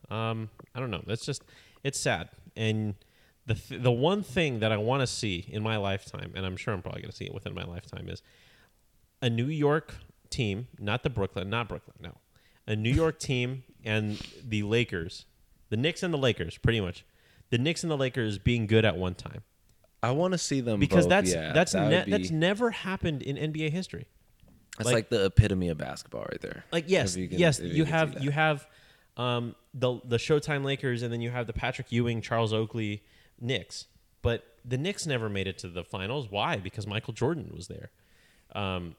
[0.09, 1.03] Um, I don't know.
[1.05, 1.43] That's just
[1.83, 2.29] it's sad.
[2.55, 2.95] And
[3.45, 6.57] the th- the one thing that I want to see in my lifetime, and I'm
[6.57, 8.21] sure I'm probably going to see it within my lifetime, is
[9.21, 9.95] a New York
[10.29, 12.17] team, not the Brooklyn, not Brooklyn, no,
[12.67, 15.25] a New York team and the Lakers,
[15.69, 17.05] the Knicks and the Lakers, pretty much,
[17.55, 19.43] the Knicks and the Lakers being good at one time,
[20.03, 22.69] I want to see them because both, that's yeah, that's that ne- be- that's never
[22.71, 24.07] happened in NBA history.
[24.77, 26.65] that's like- like, the epitome of basketball right there.
[26.71, 28.67] Like yes, you can- yes, if you have you have
[29.17, 33.03] um, the the Showtime Lakers, and then you have the Patrick Ewing, Charles Oakley
[33.39, 33.85] Knicks.
[34.21, 36.29] But the Knicks never made it to the finals.
[36.29, 36.57] Why?
[36.57, 37.91] Because Michael Jordan was there.
[38.53, 38.95] Um,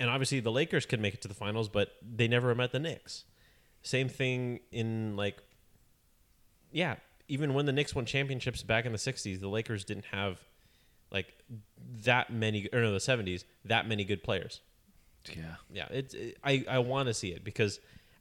[0.00, 2.80] and obviously the Lakers could make it to the finals, but they never met the
[2.80, 3.24] Knicks.
[3.82, 5.38] Same thing in like,
[6.72, 6.96] yeah,
[7.28, 10.40] even when the Knicks won championships back in the '60s, the Lakers didn't have
[11.10, 11.34] like
[12.04, 14.60] that many, or no, the '70s, that many good players
[15.34, 17.80] Yeah, yeah it's it, i i want to see it because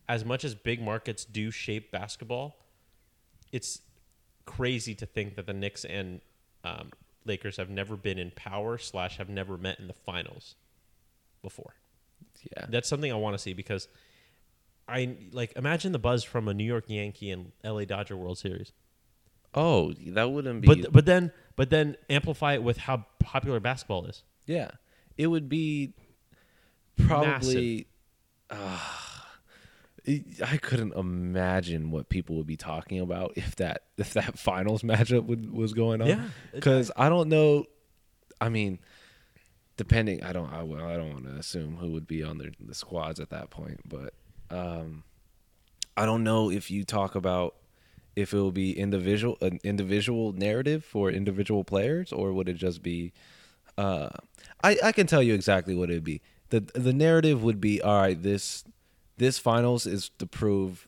[0.09, 2.55] as much as big markets do shape basketball
[3.51, 3.81] it's
[4.45, 6.21] crazy to think that the Knicks and
[6.63, 6.91] um,
[7.25, 10.55] Lakers have never been in power slash have never met in the finals
[11.43, 11.75] before.
[12.55, 12.65] yeah.
[12.69, 13.87] That's something I want to see because
[14.87, 18.71] I like imagine the buzz from a New York Yankee and LA Dodger World Series.
[19.53, 20.67] Oh, that wouldn't be.
[20.67, 24.23] But but then but then amplify it with how popular basketball is.
[24.45, 24.71] yeah,
[25.17, 25.93] it would be
[26.97, 27.87] probably.
[28.49, 28.79] Uh,
[30.41, 35.25] I couldn't imagine what people would be talking about if that if that finals matchup
[35.25, 36.07] would, was going on.
[36.07, 36.21] Yeah.
[36.53, 37.65] because I don't know.
[38.39, 38.79] I mean,
[39.75, 40.51] depending, I don't.
[40.53, 43.31] I, well, I don't want to assume who would be on the the squads at
[43.31, 44.13] that point, but
[44.49, 45.03] um,
[45.97, 47.55] I don't know if you talk about
[48.17, 52.81] if it will be individual an individual narrative for individual players, or would it just
[52.83, 53.13] be
[53.77, 54.09] uh,
[54.63, 56.21] I I can tell you exactly what it'd be.
[56.49, 58.21] the The narrative would be all right.
[58.21, 58.63] This
[59.17, 60.87] this finals is to prove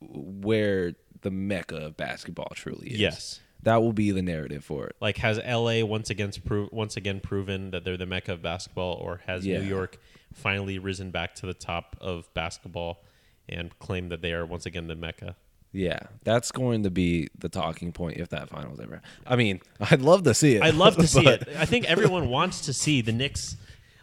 [0.00, 3.00] where the mecca of basketball truly is.
[3.00, 3.40] Yes.
[3.62, 4.96] that will be the narrative for it.
[5.00, 8.94] Like, has LA once again pro- once again proven that they're the mecca of basketball,
[8.94, 9.58] or has Yeah.
[9.60, 9.98] New York
[10.32, 13.02] finally risen back to the top of basketball
[13.48, 15.36] and claimed that they are once again the mecca?
[15.76, 19.02] Yeah, that's going to be the talking point if that finals ever.
[19.26, 19.60] I mean,
[19.90, 20.62] I'd love to see it.
[20.62, 21.46] I'd love to see it.
[21.58, 23.56] I think everyone wants to see the Knicks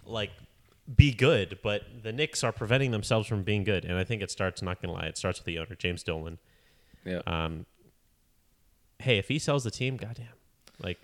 [0.06, 0.30] like
[0.96, 4.30] be good, but the Knicks are preventing themselves from being good, and I think it
[4.30, 4.62] starts.
[4.62, 6.38] Not gonna lie, it starts with the owner, James Dolan.
[7.06, 7.22] Yeah.
[7.26, 7.66] Um,
[9.00, 10.28] hey, if he sells the team, goddamn,
[10.80, 11.00] like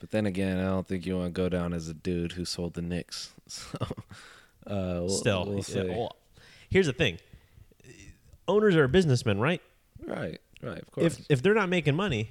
[0.00, 2.44] But then again, I don't think you want to go down as a dude who
[2.44, 3.32] sold the Knicks.
[3.48, 3.78] So,
[4.66, 5.46] uh, we'll, still.
[5.46, 6.16] we'll yeah, well,
[6.68, 7.18] here's the thing:
[8.46, 9.62] owners are businessmen, right?
[10.08, 11.18] Right, right, of course.
[11.18, 12.30] If if they're not making money,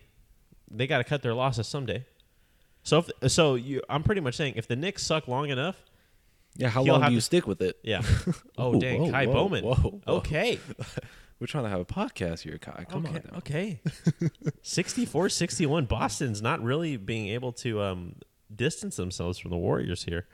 [0.69, 2.05] they got to cut their losses someday.
[2.84, 5.75] So if so, you, I'm pretty much saying if the Knicks suck long enough,
[6.55, 7.78] yeah, how long do you to- stick with it?
[7.84, 8.01] yeah.
[8.57, 9.63] Oh Whoa, dang, whoa, Ky whoa, Bowman.
[9.63, 10.01] whoa, whoa.
[10.17, 10.59] Okay.
[11.39, 12.86] We're trying to have a podcast here, Ky.
[12.89, 13.38] Come okay, on now.
[13.38, 13.80] Okay.
[14.63, 15.86] 64 61.
[15.86, 18.15] Boston's not really being able to um,
[18.53, 20.25] distance themselves from the Warriors here.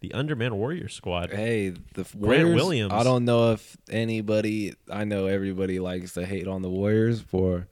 [0.00, 1.30] The underman Warrior squad.
[1.30, 2.54] Hey, the Grant Warriors.
[2.54, 2.92] Williams.
[2.92, 4.74] I don't know if anybody.
[4.90, 7.66] I know everybody likes to hate on the Warriors for.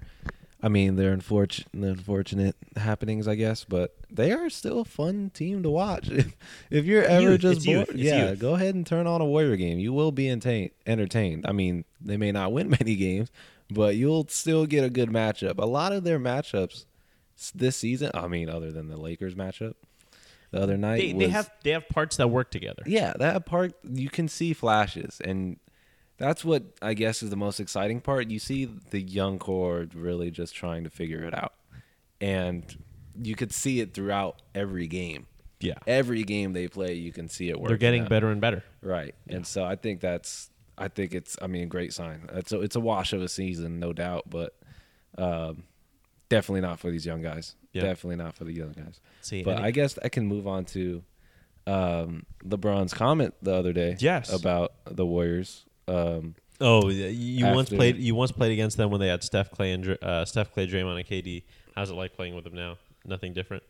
[0.62, 5.62] I mean, they're unfortunate, unfortunate happenings, I guess, but they are still a fun team
[5.62, 6.08] to watch.
[6.10, 6.34] If,
[6.70, 7.40] if you're ever Youth.
[7.42, 8.38] just bored, yeah, youth.
[8.38, 9.78] go ahead and turn on a Warrior game.
[9.78, 10.70] You will be entertained.
[10.86, 11.44] Entertained.
[11.46, 13.30] I mean, they may not win many games,
[13.70, 15.58] but you'll still get a good matchup.
[15.58, 16.86] A lot of their matchups
[17.54, 18.10] this season.
[18.14, 19.74] I mean, other than the Lakers matchup
[20.54, 22.82] the other night, They, they have they have parts that work together.
[22.86, 25.58] yeah, that part you can see flashes, and
[26.16, 28.30] that's what I guess is the most exciting part.
[28.30, 31.54] You see the young core really just trying to figure it out,
[32.20, 32.64] and
[33.20, 35.26] you could see it throughout every game.
[35.60, 35.78] Yeah.
[35.86, 37.68] Every game they play, you can see it working.
[37.68, 38.08] They're getting out.
[38.10, 38.62] better and better.
[38.82, 39.14] right?
[39.28, 42.28] And so I think that's I think it's I mean a great sign.
[42.34, 44.54] It's a, it's a wash of a season, no doubt, but
[45.16, 45.62] um,
[46.28, 47.54] definitely not for these young guys.
[47.74, 47.82] Yeah.
[47.82, 49.00] Definitely not for the young guys.
[49.20, 51.02] See, But I guess I can move on to
[51.66, 53.96] um, LeBron's comment the other day.
[53.98, 54.32] Yes.
[54.32, 55.64] About the Warriors.
[55.88, 59.72] Um, Oh, you once played you once played against them when they had Steph Clay
[59.72, 61.42] and uh, Steph Clay, Draymond, and KD.
[61.74, 62.78] How's it like playing with them now?
[63.04, 63.64] Nothing different.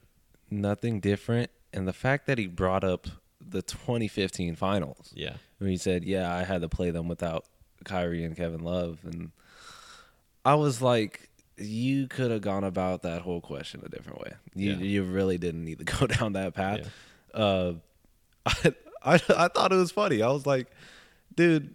[0.50, 3.06] nothing different, and the fact that he brought up
[3.40, 5.36] the 2015 Finals, Yeah.
[5.58, 7.46] where he said, "Yeah, I had to play them without
[7.84, 9.32] Kyrie and Kevin Love," and
[10.44, 11.30] I was like.
[11.56, 14.32] You could have gone about that whole question a different way.
[14.54, 14.76] You Yeah.
[14.78, 16.80] you really didn't need to go down that path.
[17.34, 17.40] Yeah.
[17.40, 17.74] Uh,
[18.46, 18.72] I,
[19.04, 20.20] I I thought it was funny.
[20.22, 20.68] I was like,
[21.34, 21.74] dude,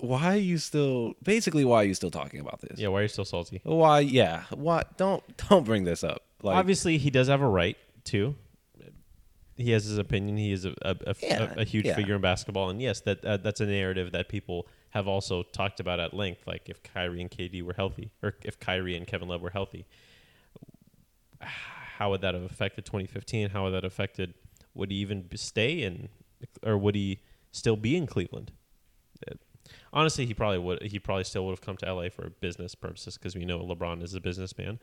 [0.00, 2.78] why are you still basically why are you still talking about this?
[2.78, 2.88] Yeah.
[2.88, 3.60] Why are you still salty?
[3.64, 4.00] Why?
[4.00, 4.44] Yeah.
[4.54, 4.84] why?
[4.96, 6.22] Don't don't bring this up.
[6.42, 8.34] Like, Obviously, he does have a right to.
[9.56, 10.36] He has his opinion.
[10.36, 11.96] He is a, a, a, Yeah, a, a huge yeah.
[11.96, 14.66] figure in basketball, and yes, that uh, that's a narrative that people
[14.96, 16.46] have also talked about at length.
[16.46, 19.86] Like if Kyrie and KD were healthy, or if Kyrie and Kevin Love were healthy,
[21.40, 23.50] how would that have affected 2015?
[23.50, 24.34] How would that affected?
[24.74, 26.08] Would he even stay in,
[26.62, 27.20] or would he
[27.52, 28.52] still be in Cleveland?
[29.92, 30.82] Honestly, he probably would.
[30.82, 34.02] He probably still would have come to LA for business purposes because we know LeBron
[34.02, 34.78] is a businessman.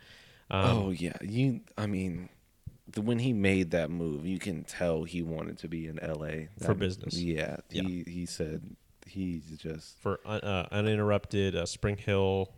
[0.49, 1.61] Um, oh yeah, you.
[1.78, 2.30] I mean,
[2.88, 6.49] the, when he made that move, you can tell he wanted to be in L.A.
[6.59, 7.16] For business.
[7.16, 7.57] Yeah.
[7.70, 7.84] Yeah.
[7.84, 8.76] He he said
[9.06, 12.49] he's just for un, uh, uninterrupted uh, Spring Hill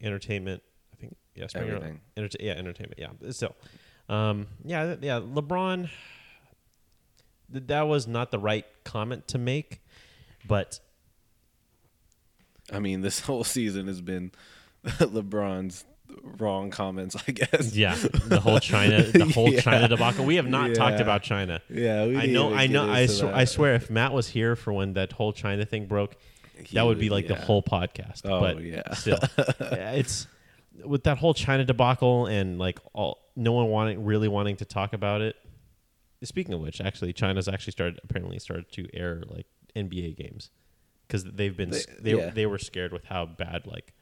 [0.00, 0.62] entertainment.
[0.92, 2.00] I think yeah, Spring Hill Everything.
[2.16, 2.98] enter- yeah, entertainment.
[2.98, 3.54] Yeah, still,
[4.08, 5.20] um, yeah, yeah.
[5.20, 5.88] LeBron,
[7.52, 9.80] th- that was not the right comment to make,
[10.46, 10.80] but
[12.72, 14.32] I mean, this whole season has been
[14.84, 15.84] LeBron's
[16.22, 17.74] wrong comments, I guess.
[17.74, 17.94] yeah,
[18.26, 19.60] the whole China, the whole Yeah.
[19.60, 20.24] China debacle.
[20.24, 21.60] We have not talked about China.
[21.68, 24.72] Yeah, we I know, I know, I, sw- I swear, if Matt was here for
[24.72, 26.16] when that whole China thing broke,
[26.64, 28.22] He that would be like the whole podcast.
[28.24, 28.92] Oh, but yeah.
[28.94, 29.18] still,
[29.60, 30.26] yeah, it's
[30.84, 34.92] with that whole China debacle and like all no one wanting really wanting to talk
[34.92, 35.36] about it.
[36.22, 39.46] Speaking of which, actually, China's actually started apparently started to air like
[39.76, 40.50] NBA games
[41.06, 42.30] because they've been They- they yeah.
[42.30, 43.92] they were scared with how bad like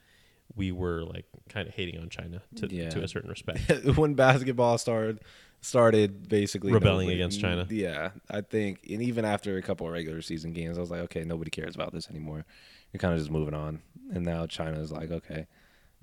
[0.57, 2.91] we were like kind of hating on China to Yeah.
[2.91, 3.61] to a certain respect.
[3.97, 5.21] when basketball started
[5.61, 7.67] started basically Rebelling nobody- against China.
[7.71, 11.01] Yeah, I think, and even after a couple of regular season games, I was like,
[11.03, 12.45] okay, nobody cares about this anymore.
[12.93, 13.81] You're kind of just moving on,
[14.13, 15.47] and now China is like, okay,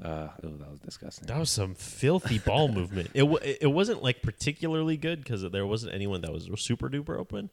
[0.02, 1.28] uh, oh, that was disgusting.
[1.28, 3.10] That was some filthy ball movement.
[3.14, 7.20] It w- it wasn't like particularly good because there wasn't anyone that was super duper
[7.20, 7.50] open.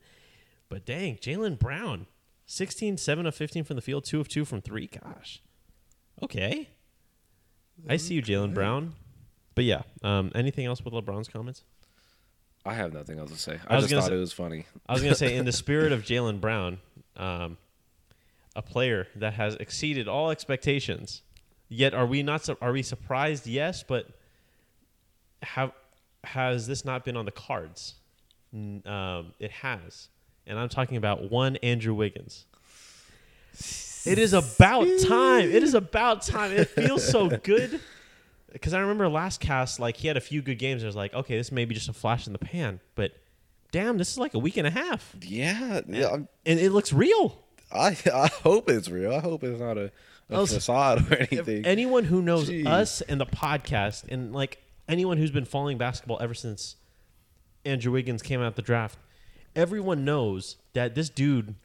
[0.68, 2.06] But dang, Jaylen Brown,
[2.46, 4.86] 16, 7 of 15 from the field, 2 of 2 from 3.
[5.02, 5.42] Gosh.
[6.22, 6.70] Okay.
[7.88, 8.94] I see you, Jaylen Brown.
[9.54, 11.62] But yeah, um, anything else with LeBron's comments?
[12.64, 13.58] I have nothing else to say.
[13.68, 14.66] I I, just thought say- it was funny.
[14.88, 16.78] I was gonna say, in the spirit of Jaylen Brown,
[17.16, 17.56] um,
[18.54, 21.22] a player that has exceeded all expectations.
[21.68, 22.44] Yet, are we not?
[22.44, 23.46] su- Are we surprised?
[23.46, 24.06] Yes, but
[25.42, 25.72] have
[26.24, 27.94] has this not been on the cards?
[28.54, 30.08] Um, it has,
[30.46, 32.46] and I'm talking about one Andrew Wiggins.
[34.06, 35.50] It is about time.
[35.50, 36.52] It is about time.
[36.52, 37.80] It feels so good
[38.52, 40.82] because I remember last cast, like he had a few good games.
[40.82, 43.12] I was like, okay, this may be just a flash in the pan, but
[43.72, 46.06] damn, this is like a week and a half, Yeah, yeah.
[46.06, 47.42] I'm- and it looks real.
[47.72, 49.12] I I hope it's real.
[49.12, 49.90] I hope it's not a,
[50.30, 51.64] a Also- facade or anything.
[51.66, 52.66] anyone who knows Jeez.
[52.66, 56.76] us and the podcast, and like anyone who's been following basketball ever since
[57.64, 58.98] Andrew Wiggins came out the draft,
[59.56, 61.56] everyone knows that this dude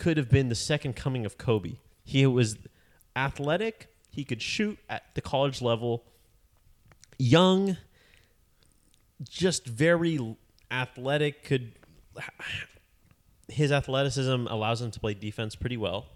[0.00, 1.74] could have been the second coming of Kobe.
[2.02, 2.56] He was
[3.14, 3.86] athletic.
[4.10, 6.02] He could shoot at the college level.
[7.18, 7.76] Young,
[9.28, 10.18] just very
[10.70, 11.44] athletic.
[11.44, 11.72] Could
[13.48, 16.06] his athleticism allows him to play defense pretty well.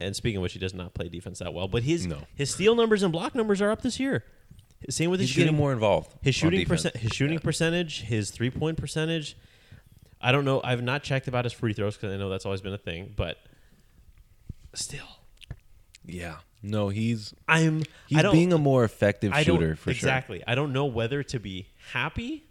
[0.00, 1.68] And speaking of which, he does not play defense that well.
[1.68, 2.22] But his No.
[2.34, 4.24] his steal numbers and block numbers are up this year.
[4.90, 5.46] Same with his He's shooting.
[5.48, 6.14] getting more involved.
[6.22, 9.36] his shooting percent, his shooting percentage, his three point percentage.
[10.24, 10.60] I don't know.
[10.64, 13.12] I've not checked about his free throws because I know that's always been a thing.
[13.14, 13.36] But
[14.74, 15.06] still,
[16.04, 16.36] Yeah.
[16.62, 20.08] No, he's I'm I he's don't, being a more effective I don't- shooter for sure.
[20.08, 20.42] exactly.
[20.46, 22.44] I don't know whether to be happy.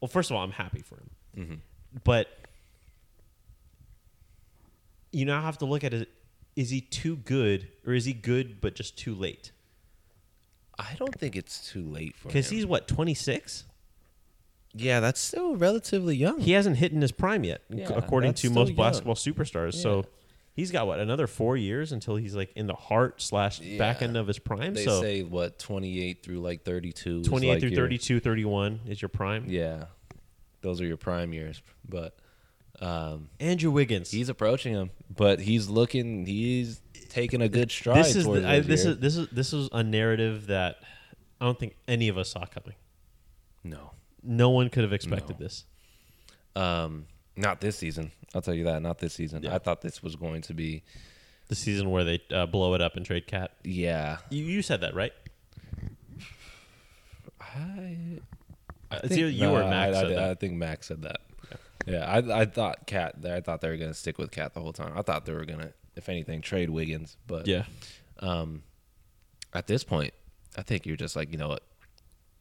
[0.00, 1.54] Well, first of all, I'm happy for him, Mm-hmm.
[2.02, 2.28] but
[5.12, 6.08] you now have to look at it.
[6.56, 9.52] Is he too good, or is he good but just too late?
[10.78, 10.86] sure.
[10.86, 12.32] I don't think it's too late for him.
[12.32, 13.64] Because he's what 26.
[14.74, 16.40] Yeah, that's still relatively young.
[16.40, 18.76] He hasn't hit in his prime yet, Yeah, according to most young.
[18.76, 19.74] basketball superstars.
[19.74, 20.04] So
[20.54, 24.16] he's got what another four years until he's like in the heart slash back end
[24.16, 24.74] of his prime.
[24.74, 27.22] they so say what 28 through like thirty two.
[27.22, 29.44] Twenty eight like through your- 32, 31 is your prime.
[29.48, 29.84] Yeah,
[30.60, 31.62] those are your prime years.
[31.88, 32.16] But
[32.80, 34.10] um, Andrew Wiggins.
[34.10, 36.26] he's approaching him, but he's looking.
[36.26, 37.98] He's taking a good stride.
[38.04, 38.96] this is the, I, this years.
[38.96, 40.78] is this is this is a narrative that
[41.40, 42.74] I don't think any of us saw coming.
[43.62, 43.92] no,
[44.24, 45.44] No one could have expected No.
[45.44, 45.64] this.
[46.56, 47.06] um,
[47.36, 48.10] not this season.
[48.34, 48.80] I'll tell you that.
[48.82, 49.42] Not this season.
[49.42, 49.54] Yeah.
[49.54, 50.82] I thought this was going to be.
[51.48, 53.50] The season where they uh, blow it up and trade KAT.
[53.64, 55.12] Yeah, You, you said that right?
[57.40, 58.20] I.
[58.90, 60.30] I It's either you or Max I, I.
[60.30, 61.20] I think Max said that.
[61.86, 63.16] Yeah, I, I thought KAT.
[63.26, 64.92] I thought they were gonna stick with KAT the whole time.
[64.96, 67.16] I thought they were gonna, if anything, trade Wiggins.
[67.26, 67.64] But Yeah.
[68.20, 68.62] um,
[69.52, 70.14] at this point,
[70.56, 71.62] I think you're just like, you know what?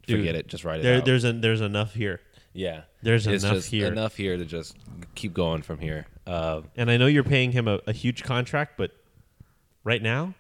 [0.06, 0.48] Dude, Forget it.
[0.48, 1.06] Just write it There, out.
[1.06, 2.20] there's a, there's enough here,
[2.54, 3.88] yeah, there's it's enough just here.
[3.88, 4.76] enough here to just
[5.16, 6.08] keep going from here.
[6.28, 8.92] Uh, and I know you're paying him a, a huge contract, but
[9.84, 10.34] right now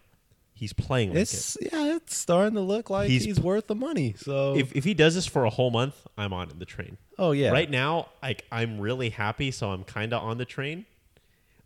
[0.54, 1.22] he's playing like it.
[1.22, 4.16] it's yeah, it's starting to look like He's he's, worth the money.
[4.18, 6.98] So If if he does this for a whole month, I'm on the train.
[7.18, 10.86] oh yeah, Right now, like I'm really happy, so I'm kind of on the train,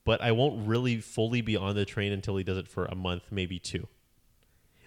[0.05, 2.95] but I won't really fully be on the train until he does it for a
[2.95, 3.87] month, maybe two.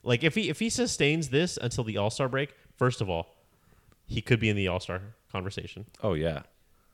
[0.02, 3.36] Like if he if he sustains this until the All Star break, first of all,
[4.06, 5.84] he could be in the All Star conversation.
[6.02, 6.42] Oh yeah,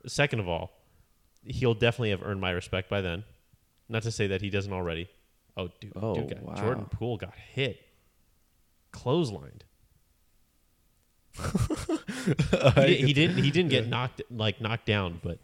[0.07, 0.73] Second of all,
[1.45, 3.25] he'll definitely have earned my respect by then.
[3.89, 5.09] Not to say that he doesn't already.
[5.57, 6.55] Oh, dude, Oh, dude got, wow.
[6.55, 7.81] Jordan Poole got hit,
[8.93, 9.63] clotheslined.
[11.37, 12.33] he,
[12.75, 13.37] did, he didn't.
[13.45, 15.39] He didn't get knocked like knocked down, but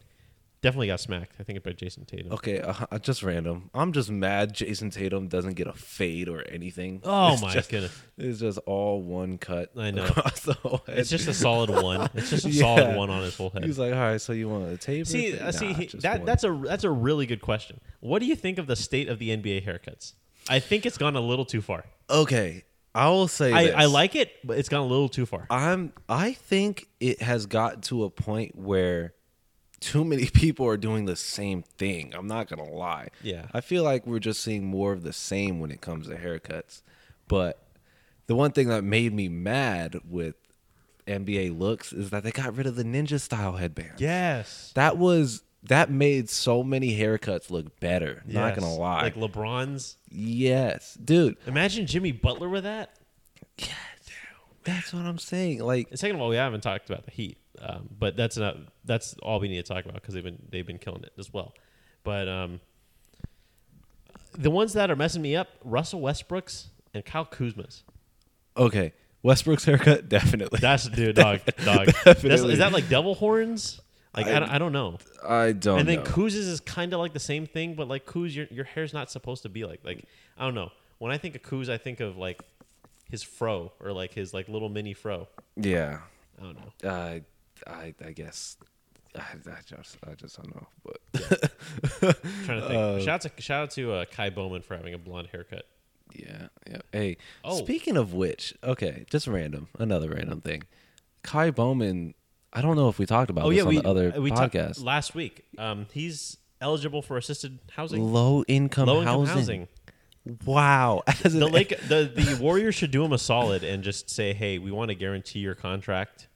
[0.62, 1.32] definitely got smacked.
[1.38, 2.32] I think it's by Jayson Tatum.
[2.32, 3.68] Okay, uh, just random.
[3.74, 7.02] I'm just mad Jayson Tatum doesn't get a fade or anything.
[7.04, 8.02] Oh It's my just, goodness!
[8.16, 9.70] It's just all one cut.
[9.76, 10.04] I know.
[10.06, 10.98] across the whole head.
[10.98, 12.08] It's just a solid one.
[12.14, 12.62] It's just a Yeah.
[12.76, 13.64] solid one on his whole head.
[13.64, 15.06] He's like, all right, so you want a tape?
[15.06, 16.26] see, uh, see, he- that one.
[16.26, 17.80] that's a that's a really good question.
[18.00, 20.14] What do you think of the state of the NBA haircuts?
[20.48, 21.84] I think it's gone a little too far.
[22.08, 22.64] okay.
[22.94, 23.74] I will say I, this.
[23.74, 25.46] I like it, but it's gone a little too far.
[25.48, 25.94] I'm.
[26.10, 29.14] I think it has got to a point where
[29.82, 32.14] too many people are doing the same thing.
[32.16, 33.08] I'm not gonna lie.
[33.22, 33.46] Yeah.
[33.52, 36.82] I feel like we're just seeing more of the same when it comes to haircuts.
[37.28, 37.62] But
[38.26, 40.36] the one thing that made me mad with
[41.06, 43.94] NBA looks is that they got rid of the ninja style headband.
[44.00, 44.72] Yes.
[44.74, 48.22] That was that made so many haircuts look better.
[48.26, 49.02] Not gonna lie.
[49.02, 49.96] Like LeBron's.
[50.10, 51.36] yes, dude.
[51.46, 52.90] Imagine Jimmy Butler with that.
[54.64, 55.58] That's what I'm saying.
[55.60, 58.56] Like And second of all, we haven't talked about the Heat, um, but that's not
[58.84, 61.32] that's all we need to talk about because they've been they've been killing it as
[61.32, 61.52] well.
[62.04, 62.60] But um,
[64.36, 67.82] the ones that are messing me up: Russell Westbrook's and Kyle Kuzma's.
[68.56, 68.92] okay,
[69.22, 70.58] Westbrook's haircut definitely.
[70.60, 71.88] That's dude, dog, dog.
[72.04, 73.80] That's, is that like devil horns?
[74.16, 74.98] Like I, I- don't, I don't know.
[75.26, 76.04] I don't and then know.
[76.04, 79.10] Kuz's is kind of like the same thing, but like Kuz, your your hair's not
[79.10, 80.04] supposed to be like like
[80.36, 80.70] I don't know.
[80.98, 82.40] When I think of Kuz, I think of like
[83.10, 85.28] his fro or like his like little mini fro.
[85.56, 85.98] yeah.
[86.40, 86.90] I don't know.
[86.90, 87.18] Uh,
[87.66, 88.56] I I guess
[89.16, 90.66] I, I just I just don't know.
[90.84, 91.00] But
[92.44, 93.02] trying to think.
[93.02, 95.66] shout out to shout out to uh, Ky Bowman for having a blonde haircut.
[96.14, 96.78] yeah, yeah.
[96.92, 97.56] Hey, Oh.
[97.58, 100.62] speaking of which, okay, just random, another random thing.
[101.24, 102.14] Ky Bowman.
[102.54, 104.20] I don't know if we talked about Oh this yeah, on we the other uh,
[104.20, 104.84] we podcast.
[104.84, 105.44] last week.
[105.56, 109.60] Um, he's eligible for assisted housing, Low income low income housing.
[109.66, 109.68] housing.
[110.44, 111.02] Wow.
[111.22, 114.70] The Lake, the the Warriors should do him a solid and just say, hey, we
[114.70, 116.28] want to guarantee your contract.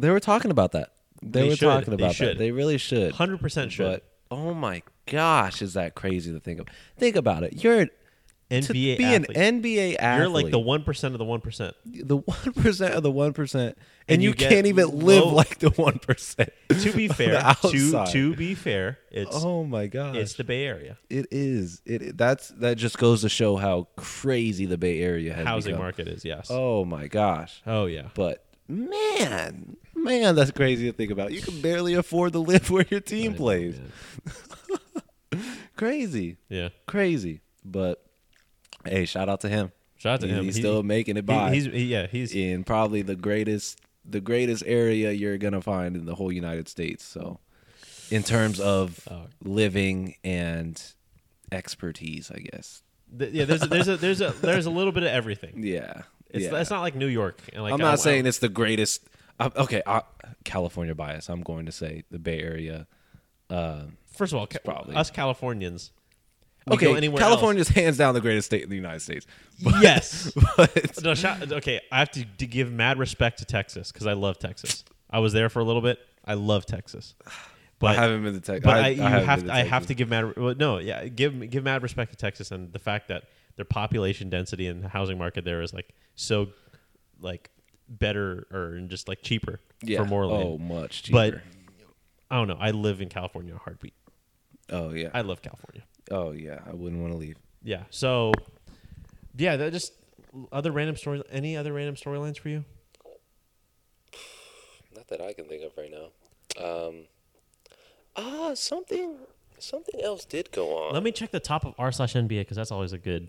[0.00, 0.92] They were talking about that.
[1.22, 1.66] They, They were should.
[1.66, 2.28] talking They about should.
[2.28, 2.38] that.
[2.38, 3.12] They really should.
[3.12, 3.84] Hundred percent should.
[3.86, 6.66] But oh my gosh, is that crazy to think of?
[6.96, 7.62] Think about it.
[7.64, 7.92] You're to
[8.72, 9.36] NBA be athlete.
[9.36, 10.18] an NBA athlete.
[10.20, 11.74] You're like the one percent of the one percent.
[11.84, 13.76] the one percent of the one percent,
[14.08, 16.50] and, And you, you get can't even live low- like the one percent.
[16.70, 20.96] To be fair, to to be fair, it's oh my gosh, it's the Bay Area
[21.10, 21.82] it is.
[21.84, 25.82] It that's that just goes to show how crazy the Bay Area has housing become.
[25.82, 26.24] market is.
[26.24, 26.46] Yes.
[26.48, 27.60] Oh my gosh.
[27.66, 28.08] Oh yeah.
[28.14, 31.32] But man, man, that's crazy to think about.
[31.32, 33.78] You can barely afford to live where your team plays.
[35.76, 36.70] Crazy, Yeah.
[36.86, 37.40] crazy.
[37.64, 38.02] But
[38.84, 39.70] hey, shout out to him.
[39.96, 40.44] Shout out to He- him.
[40.44, 42.06] He's He- still making it he- by he's he, yeah.
[42.06, 46.68] He's in probably the greatest, the greatest area you're gonna find in the whole United
[46.68, 47.04] States.
[47.04, 47.38] So,
[48.10, 49.26] in terms of Oh.
[49.44, 50.80] living and
[51.52, 52.82] expertise, I guess.
[53.16, 53.44] th- yeah.
[53.44, 55.62] There's a, there's a there's a there's a little bit of everything.
[55.64, 56.58] Yeah, It's yeah.
[56.60, 57.40] it's not like New York.
[57.52, 59.06] And like I'm not saying it's the greatest.
[59.38, 60.00] Uh, okay, uh,
[60.44, 61.28] California bias.
[61.28, 62.86] I'm going to say the Bay Area.
[63.48, 63.82] Uh,
[64.16, 65.92] First of all, ca- probably- us Californians.
[66.70, 69.26] okay, else- California's hands down the greatest state in the United States.
[69.80, 70.32] yes.
[70.56, 74.12] But No, shout, okay, I have to, to give mad respect to Texas because I
[74.14, 74.84] love Texas.
[75.10, 75.98] I was there for a little bit.
[76.24, 77.14] I love Texas,
[77.78, 78.64] but I haven't been to Texas.
[78.64, 80.36] but I, you haven't have to, I have to give mad.
[80.36, 83.24] Well, no, yeah, give give mad respect to Texas and the fact that
[83.56, 86.48] their population density and the housing market there is like so,
[87.20, 87.50] like
[87.88, 89.98] better or and just like cheaper yeah.
[89.98, 90.48] for more land.
[90.48, 91.30] Oh, much cheaper.
[91.30, 91.40] But-
[92.30, 92.58] I don't know.
[92.60, 93.94] I live in California, a heartbeat.
[94.70, 95.08] oh yeah.
[95.14, 95.82] I love California.
[96.10, 96.58] oh yeah.
[96.66, 97.36] I wouldn't want to leave.
[97.62, 97.84] Yeah.
[97.90, 98.32] So,
[99.36, 99.92] yeah, that just
[100.52, 101.22] other random story.
[101.30, 102.64] Any other random storylines for you?
[104.94, 106.08] Not that I can think of right now.
[106.62, 107.04] Um,
[108.16, 109.16] ah, something,
[109.58, 110.94] something else did go on.
[110.94, 113.28] Let me check the top of r slash NBA because that's always a good.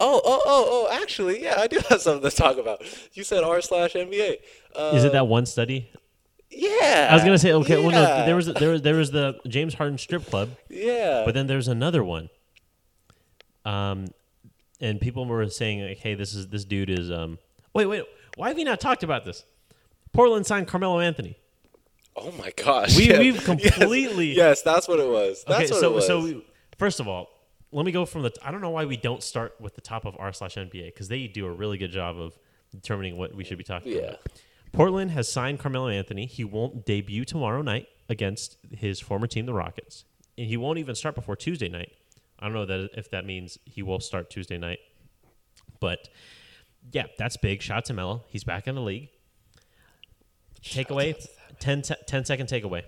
[0.00, 1.02] Oh, oh, oh, oh!
[1.02, 2.82] Actually, yeah, I do have something to talk about.
[3.14, 4.36] You said r slash NBA.
[4.74, 5.90] Uh, Is it that one study?
[6.50, 7.08] Yeah.
[7.10, 7.76] I was gonna say okay.
[7.82, 11.22] Well, no, there was there was there was the James Harden strip club, Yeah.
[11.24, 12.28] but then there's another one.
[13.64, 14.06] Um,
[14.80, 17.38] and people were saying like, "Hey, this is this dude is um."
[17.74, 18.04] Wait, wait.
[18.36, 19.44] Why have you not talked about this?
[20.12, 21.36] Portland signed Carmelo Anthony.
[22.16, 22.96] oh my gosh.
[22.96, 23.18] We- yeah.
[23.18, 25.44] we've Yes, completely- Yes, that's what it was.
[25.46, 26.06] That's okay, what so it was.
[26.06, 26.44] so we-
[26.78, 27.28] first of all,
[27.72, 28.32] let me go from the.
[28.42, 31.08] I don't know why we don't start with the top of r slash NBA because
[31.08, 32.38] they do a really good job of
[32.72, 33.98] determining what we should be talking Yeah.
[34.00, 34.18] about.
[34.72, 36.26] Portland has signed Carmelo Anthony.
[36.26, 40.04] He won't debut tomorrow night against his former team, the Rockets,
[40.38, 41.92] and he won't even start before Tuesday night.
[42.38, 44.78] I don't know that if that means he will start Tuesday night,
[45.80, 46.08] but
[46.92, 47.60] yeah, that's big.
[47.62, 48.24] Shout out to Melo.
[48.28, 49.08] He's back in the league.
[50.62, 51.14] Takeaway,
[51.58, 52.82] 10, se- 10 second takeaway.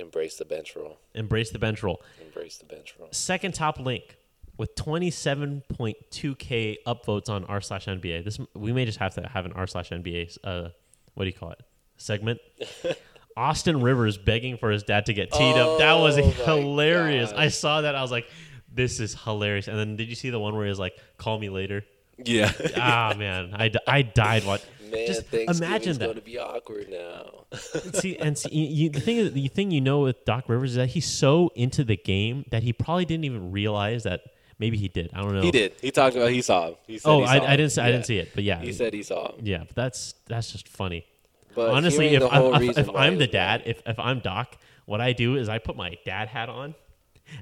[0.00, 0.98] Embrace the bench role.
[1.14, 2.02] Embrace the bench role.
[2.20, 3.08] Embrace the bench role.
[3.12, 4.16] second top link
[4.56, 9.52] with 27.2k upvotes on r slash nba this we may just have to have an
[9.52, 10.68] r slash nba uh
[11.14, 11.60] what do you call it?
[11.96, 12.40] Segment?
[13.36, 15.78] Austin rivers begging for his dad to get teed up.
[15.78, 17.32] That was Oh hilarious.
[17.32, 17.94] I saw that.
[17.94, 18.26] I was like
[18.72, 19.68] this is hilarious.
[19.68, 21.84] And then did you see the one where he was like call me later?
[22.16, 22.52] Yeah.
[22.76, 23.54] ah man.
[23.54, 27.44] I, I died what Man, just imagine going that to be awkward now.
[27.94, 30.76] see and see, you, the thing is- the thing you know with Doc Rivers is
[30.76, 34.20] that he's so into the game that he probably didn't even realize that
[34.58, 35.10] maybe he did.
[35.14, 35.42] I don't know.
[35.42, 35.72] He did.
[35.80, 36.30] He talked about.
[36.30, 36.74] He saw him.
[36.86, 37.44] He said Oh, he saw I, him.
[37.44, 39.40] I didn't see, I didn't see it, but yeah, He said he saw him.
[39.46, 39.64] yeah.
[39.66, 41.06] But that's that's just funny.
[41.54, 45.12] But Honestly, if I'm, if, if I'm the dad, if if I'm Doc, what I
[45.12, 46.74] do is I put my dad hat on,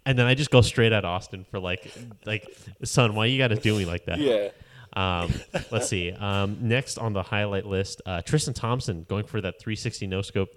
[0.07, 1.93] and then I just go straight at Austin for like
[2.25, 2.47] like
[2.85, 4.19] son, why you got to do me like that?
[4.19, 4.49] Yeah.
[4.95, 5.33] Um,
[5.71, 6.13] let's see.
[6.13, 10.51] Um, next on the highlight list, uh, Tristan Thompson going for that 360 no scope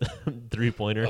[0.49, 1.07] three pointer.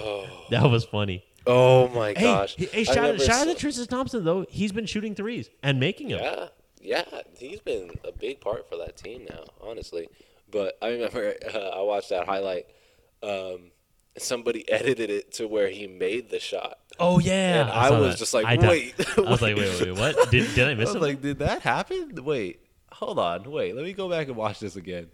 [0.49, 1.23] That was funny.
[1.47, 2.55] Oh my Hey, gosh.
[2.55, 4.45] hey, hey, shout, out, shout out to Tristan Thompson though.
[4.49, 6.19] He's been shooting threes and making them.
[6.21, 6.47] Yeah,
[6.81, 10.07] yeah, he's been a big part for that team now, honestly.
[10.51, 12.67] But I remember uh, I watched that highlight.
[13.23, 13.71] Um,
[14.17, 16.77] somebody edited it to where he made the shot.
[16.99, 18.17] Oh yeah, And I saw was that.
[18.19, 20.29] just like, I wait, I was like, wait, wait, wait, what?
[20.31, 21.01] Did, did I I miss was him?
[21.01, 22.11] like, did that happen?
[22.23, 22.59] Wait,
[23.01, 23.49] hold on.
[23.51, 25.07] Wait, let me go back and watch this again.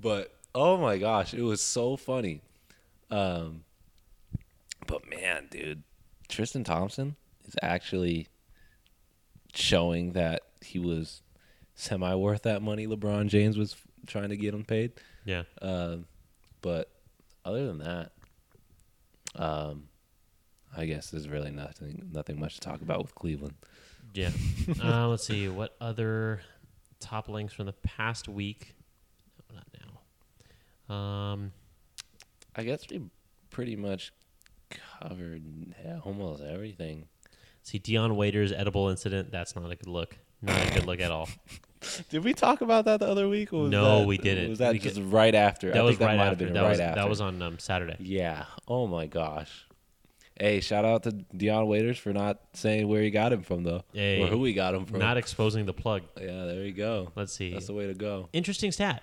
[0.00, 2.42] But oh my gosh, it was so funny.
[3.10, 3.64] Um,
[4.86, 5.82] but man, dude,
[6.28, 7.16] Tristan Thompson
[7.46, 8.28] is actually
[9.54, 11.22] showing that he was
[11.74, 13.76] semi worth that money LeBron James was
[14.06, 14.92] trying to get him paid.
[15.24, 15.42] Yeah.
[15.62, 16.06] Um,
[16.60, 16.90] but
[17.44, 18.12] other than that,
[19.34, 19.88] um,
[20.76, 23.54] I guess there's really nothing nothing much to talk about with Cleveland.
[24.14, 24.30] Yeah.
[24.82, 25.48] uh, let's see.
[25.48, 26.42] What other
[27.00, 28.74] top links from the past week?
[29.50, 29.66] No, not
[30.88, 30.94] now.
[30.94, 31.52] Um,
[32.56, 33.02] I guess we
[33.50, 34.12] pretty much
[35.00, 35.42] covered
[35.84, 37.06] yeah, almost everything.
[37.62, 39.30] see, Dion Waiters' edible incident.
[39.32, 40.16] That's not a good look.
[40.42, 41.28] Not a good look at all.
[42.10, 43.52] Did we talk about that the other week?
[43.52, 44.50] Or was No, that- we didn't.
[44.50, 45.70] Was that Because- just right after?
[45.70, 46.50] That I was think that right might after.
[46.52, 47.00] That right was after.
[47.00, 47.96] that was on um, Saturday.
[48.00, 48.44] Yeah.
[48.68, 49.66] Oh my gosh.
[50.40, 53.82] Hey, shout out to Dion Waiters for not saying where he got him from, though,
[53.92, 54.98] Hey, or who he got him from.
[54.98, 56.02] Not exposing the plug.
[56.18, 57.12] yeah, there you go.
[57.14, 57.52] Let's see.
[57.52, 58.30] That's the way to go.
[58.32, 59.02] Interesting stat.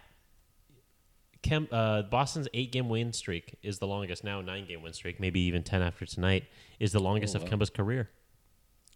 [1.43, 4.23] Kem, uh, Boston's eight-game win streak is the longest.
[4.23, 6.45] Now nine-game win streak, maybe even ten after tonight,
[6.79, 7.45] is the longest Oh, of.
[7.45, 8.09] Kemba's career.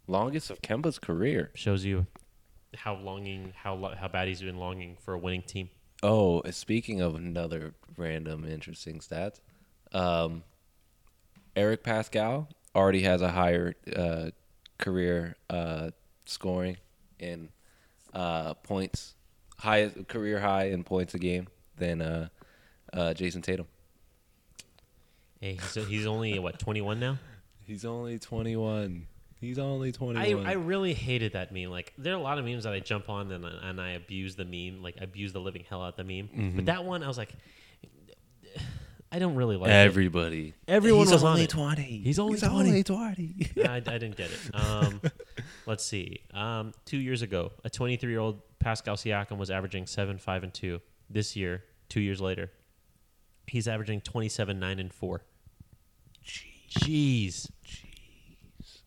[0.08, 1.52] Longest of Kemba's career.
[1.54, 2.06] Shows you
[2.74, 5.70] how longing, how lo- how bad he's been longing for a winning team.
[6.02, 9.38] Oh, speaking of another random interesting stat,
[9.92, 10.42] um,
[11.56, 14.30] Eric Paschall already has a higher uh,
[14.78, 15.90] career uh,
[16.24, 16.76] scoring
[17.18, 17.50] in
[18.14, 19.14] uh, points,
[19.58, 22.28] highest career high in points a game than uh,
[22.92, 23.66] uh, Jayson Tatum.
[25.40, 27.18] Hey, he's, he's only what 21 now.
[27.66, 29.06] He's only twenty one.
[29.40, 30.50] He's only twenty I.
[30.50, 31.70] I really hated that meme.
[31.70, 33.90] Like there are a lot of memes that I jump on and I- and I
[33.92, 36.28] abuse the meme, like abuse the living hell out of the meme.
[36.28, 36.56] Mm-hmm.
[36.56, 37.32] But that one, I was like,
[39.14, 39.74] I don't really like it.
[39.74, 40.54] Everybody.
[40.66, 41.50] Everyone He's was on only it.
[41.50, 42.00] twenty.
[42.02, 42.68] He's only He's 20.
[42.70, 43.50] only twenty.
[43.62, 44.54] I, I didn't get it.
[44.54, 45.02] Um,
[45.66, 46.20] let's see.
[46.32, 50.52] Um, two years ago, a 23 year old Pascal Siakam was averaging seven, five, and
[50.54, 50.80] two.
[51.10, 52.50] This year, two years later,
[53.46, 55.24] he's averaging 27, nine, and four.
[56.26, 57.50] Jeez.
[57.66, 58.78] Jeez.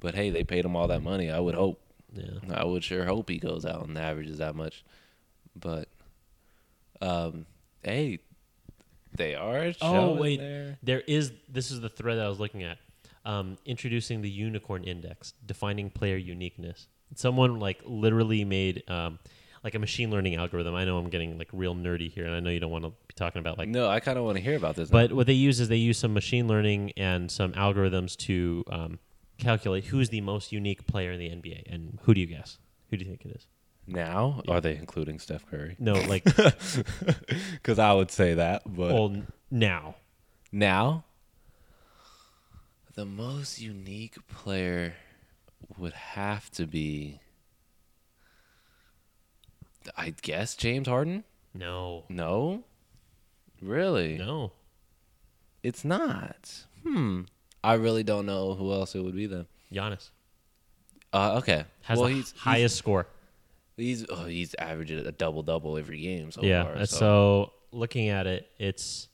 [0.00, 1.30] But hey, they paid him all that money.
[1.30, 1.82] I would hope.
[2.14, 2.24] Yeah.
[2.54, 4.84] I would sure hope he goes out and averages that much.
[5.54, 5.88] But,
[7.02, 7.44] um,
[7.82, 8.20] hey,
[9.16, 9.72] they are.
[9.80, 10.78] Oh wait, there.
[10.82, 11.32] there is.
[11.48, 12.78] This is the thread I was looking at.
[13.24, 16.86] Um, introducing the unicorn index, defining player uniqueness.
[17.16, 19.18] Someone like literally made um,
[19.64, 20.76] like a machine learning algorithm.
[20.76, 22.90] I know I'm getting like real nerdy here, and I know you don't want to
[22.90, 24.90] be talking about like no, I kind of want to hear about this.
[24.90, 28.98] But what they use is they use some machine learning and some algorithms to um,
[29.38, 31.72] calculate who's the most unique player in the NBA.
[31.72, 32.58] And who do you guess?
[32.90, 33.46] Who do you think it is?
[33.86, 35.76] Now, are they including Steph Curry?
[35.78, 36.24] No, like
[37.52, 38.62] Because I would say that.
[38.64, 39.94] But well, n- now.
[40.52, 41.04] now,
[42.94, 44.94] the most unique player
[45.78, 47.20] would have to be,
[49.96, 51.24] I guess, James Harden.
[51.54, 52.64] No, No,
[53.62, 54.52] really, no.
[55.62, 56.64] it's not.
[56.82, 57.22] Hmm.
[57.64, 59.46] I really don't know who else it would be then.
[59.72, 60.10] Giannis
[61.12, 61.64] Uh, okay.
[61.82, 63.06] has well, the he's highest score.
[63.76, 66.64] He's he's, oh, he's averaging a double double every game so yeah.
[66.64, 66.76] far.
[66.76, 67.52] uh, so.
[67.72, 69.08] looking at it, it's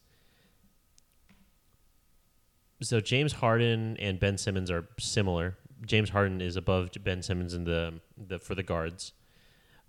[2.81, 5.57] so James Harden and Ben Simmons are similar.
[5.85, 9.13] James Harden is above Ben Simmons in the the for the guards.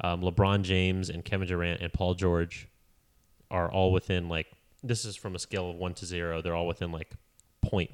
[0.01, 2.67] Um, LeBron James and Kevin Durant and Paul George
[3.51, 4.47] are all within like
[4.82, 6.41] this is from a scale of one to zero.
[6.41, 7.13] They're all within like
[7.61, 7.91] point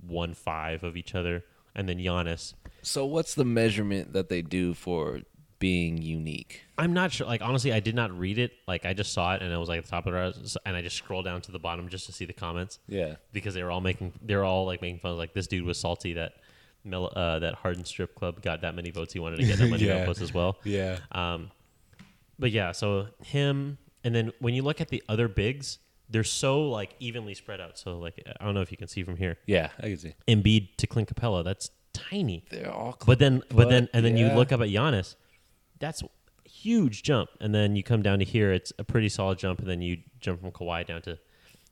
[0.00, 1.44] one five of each other,
[1.74, 2.54] and then Giannis.
[2.82, 5.20] so what's the measurement that they do for
[5.60, 6.62] being unique?
[6.76, 7.26] I'm not sure.
[7.28, 8.52] Like honestly, I did not read it.
[8.66, 10.74] Like I just saw it, and it was like at the top of the and
[10.76, 13.14] I just scrolled down to the bottom just to see the comments Yeah.
[13.32, 15.64] because they were all making they were all like making fun of like this dude
[15.64, 16.32] was salty that
[16.82, 19.12] Mel, uh, that Harden strip club got that many votes.
[19.12, 20.06] He wanted to get that many Yeah.
[20.06, 20.56] votes as well.
[20.64, 20.98] Yeah.
[21.12, 21.50] Um,
[22.38, 26.62] but yeah, so him, and then when you look at the other bigs, they're so
[26.70, 27.78] like evenly spread out.
[27.78, 30.14] So like I don't know if you can see from here, Yeah, I can see.
[30.26, 32.44] Embiid to Clint Capela, that's tiny.
[32.50, 35.16] They're all But then, but, But, then, and then you look up at Giannis,
[35.80, 36.08] that's a
[36.48, 37.30] huge jump.
[37.40, 39.58] And then you come down to here, it's a pretty solid jump.
[39.58, 41.18] And then you jump from Kawhi down to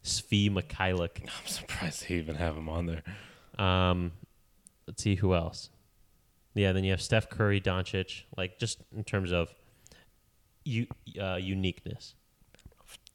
[0.04, 1.22] Svi Mykhailiuk.
[1.22, 3.02] I'm surprised they even have him on there.
[3.64, 4.12] Um,
[4.86, 5.70] let's see who else.
[6.54, 8.22] Yeah, then you have Steph Curry, Doncic.
[8.36, 9.54] Like just in terms of
[10.64, 10.86] you
[11.20, 12.14] uh, uniqueness,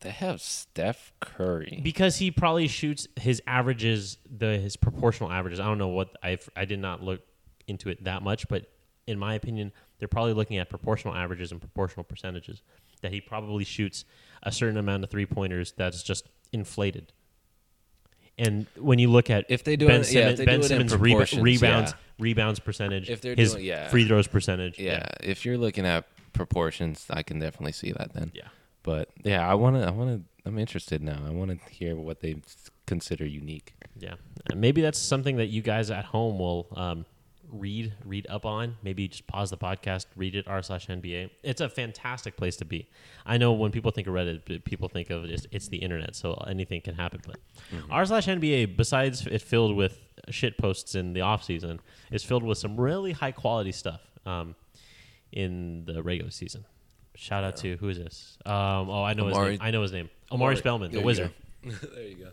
[0.01, 1.81] They have Steph Curry.
[1.83, 5.59] because he probably shoots his averages, the his proportional averages.
[5.59, 7.21] I don't know what I I did not look
[7.67, 8.71] into it that much, but
[9.07, 9.71] in my opinion,
[10.03, 12.61] they're probably looking at proportional averages and proportional percentages.
[13.01, 14.03] That he probably shoots
[14.43, 17.13] a certain amount of three pointers that's just inflated.
[18.37, 20.67] And when you look at If they do Ben it- yeah, Simmons, they Ben do
[20.67, 21.97] Simmons reba- rebounds yeah.
[22.19, 23.87] rebounds percentage, If they're his doing- yeah.
[23.89, 28.31] free throws percentage, yeah, if you're looking at proportions, I can definitely see that then.
[28.33, 28.47] yeah.
[28.81, 29.87] But yeah, I want to.
[29.87, 30.49] I want to.
[30.49, 31.21] I'm interested now.
[31.25, 32.35] I want to hear what they
[32.85, 33.75] consider unique.
[33.97, 34.15] Yeah,
[34.49, 37.05] And maybe that's something that you guys at home will um,
[37.53, 41.29] read read up on, maybe just pause the podcast, read it r slash NBA.
[41.43, 42.89] It's a fantastic place to be.
[43.25, 46.33] I know when people think of Reddit, people think of just it's the internet, so
[46.47, 47.21] anything can happen.
[47.25, 47.37] But
[47.89, 49.99] r slash NBA, besides it filled with
[50.29, 51.79] shit posts in the off season,
[52.11, 54.55] is filled with some really high quality stuff um,
[55.31, 56.65] in the regular season.
[57.15, 58.37] Shout out to who is this?
[58.45, 59.59] Um, oh, I know his name.
[59.61, 60.09] I know his name.
[60.31, 61.31] Omari Spellman, the There you wizard.
[61.63, 62.27] there you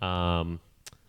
[0.00, 0.06] go.
[0.06, 0.60] Um,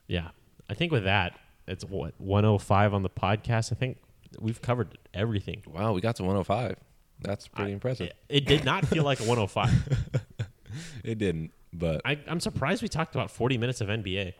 [0.07, 0.29] yeah,
[0.69, 3.71] I think with that, it's what 105 on the podcast.
[3.71, 3.97] I think
[4.39, 5.63] we've covered everything.
[5.67, 6.75] Wow, we got to 105.
[7.21, 8.07] That's pretty I- impressive.
[8.07, 10.29] It, it did not feel like a 105.
[11.03, 14.33] It didn't, but I, I'm surprised we talked about 40 minutes of NBA.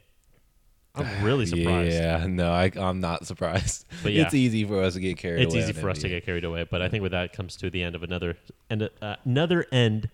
[0.97, 1.93] I'm really surprised.
[1.93, 3.85] Yeah, no, I, I'm not surprised.
[4.03, 4.23] But yeah.
[4.23, 5.63] it's easy for us to get carried It's away.
[5.63, 7.69] easy on for us to get carried away, but I think with that comes to
[7.69, 8.37] the end of another
[8.69, 10.09] and uh, another end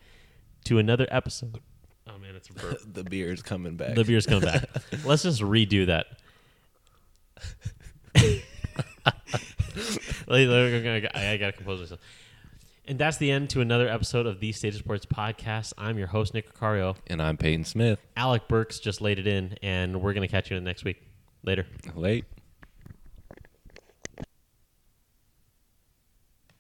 [0.66, 1.60] to another episode.
[2.08, 2.80] Oh man, it's a burp.
[2.94, 3.96] the beer's coming back.
[3.96, 4.70] the beer's coming back.
[5.06, 6.08] Let's just redo that.
[10.28, 12.00] I gotta compose myself.
[12.88, 15.74] And that's the end to another episode of the Stage of Sports podcast.
[15.78, 16.96] I'm your host, Nick Ricario.
[17.08, 18.00] and I'm Peyton Smith.
[18.18, 21.02] Alec Burks just laid it in, and we're gonna catch you in the next week.
[21.44, 21.66] Later.
[21.96, 22.26] Late.